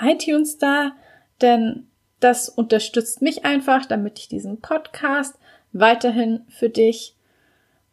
[0.00, 0.92] iTunes da,
[1.40, 1.88] denn
[2.20, 5.38] das unterstützt mich einfach, damit ich diesen Podcast
[5.72, 7.14] weiterhin für dich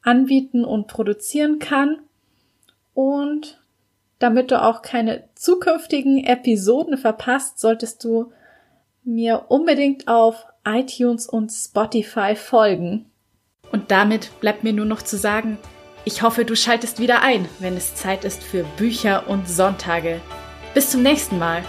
[0.05, 1.99] anbieten und produzieren kann.
[2.93, 3.59] Und
[4.19, 8.31] damit du auch keine zukünftigen Episoden verpasst, solltest du
[9.03, 13.05] mir unbedingt auf iTunes und Spotify folgen.
[13.71, 15.57] Und damit bleibt mir nur noch zu sagen,
[16.05, 20.21] ich hoffe, du schaltest wieder ein, wenn es Zeit ist für Bücher und Sonntage.
[20.73, 21.63] Bis zum nächsten Mal.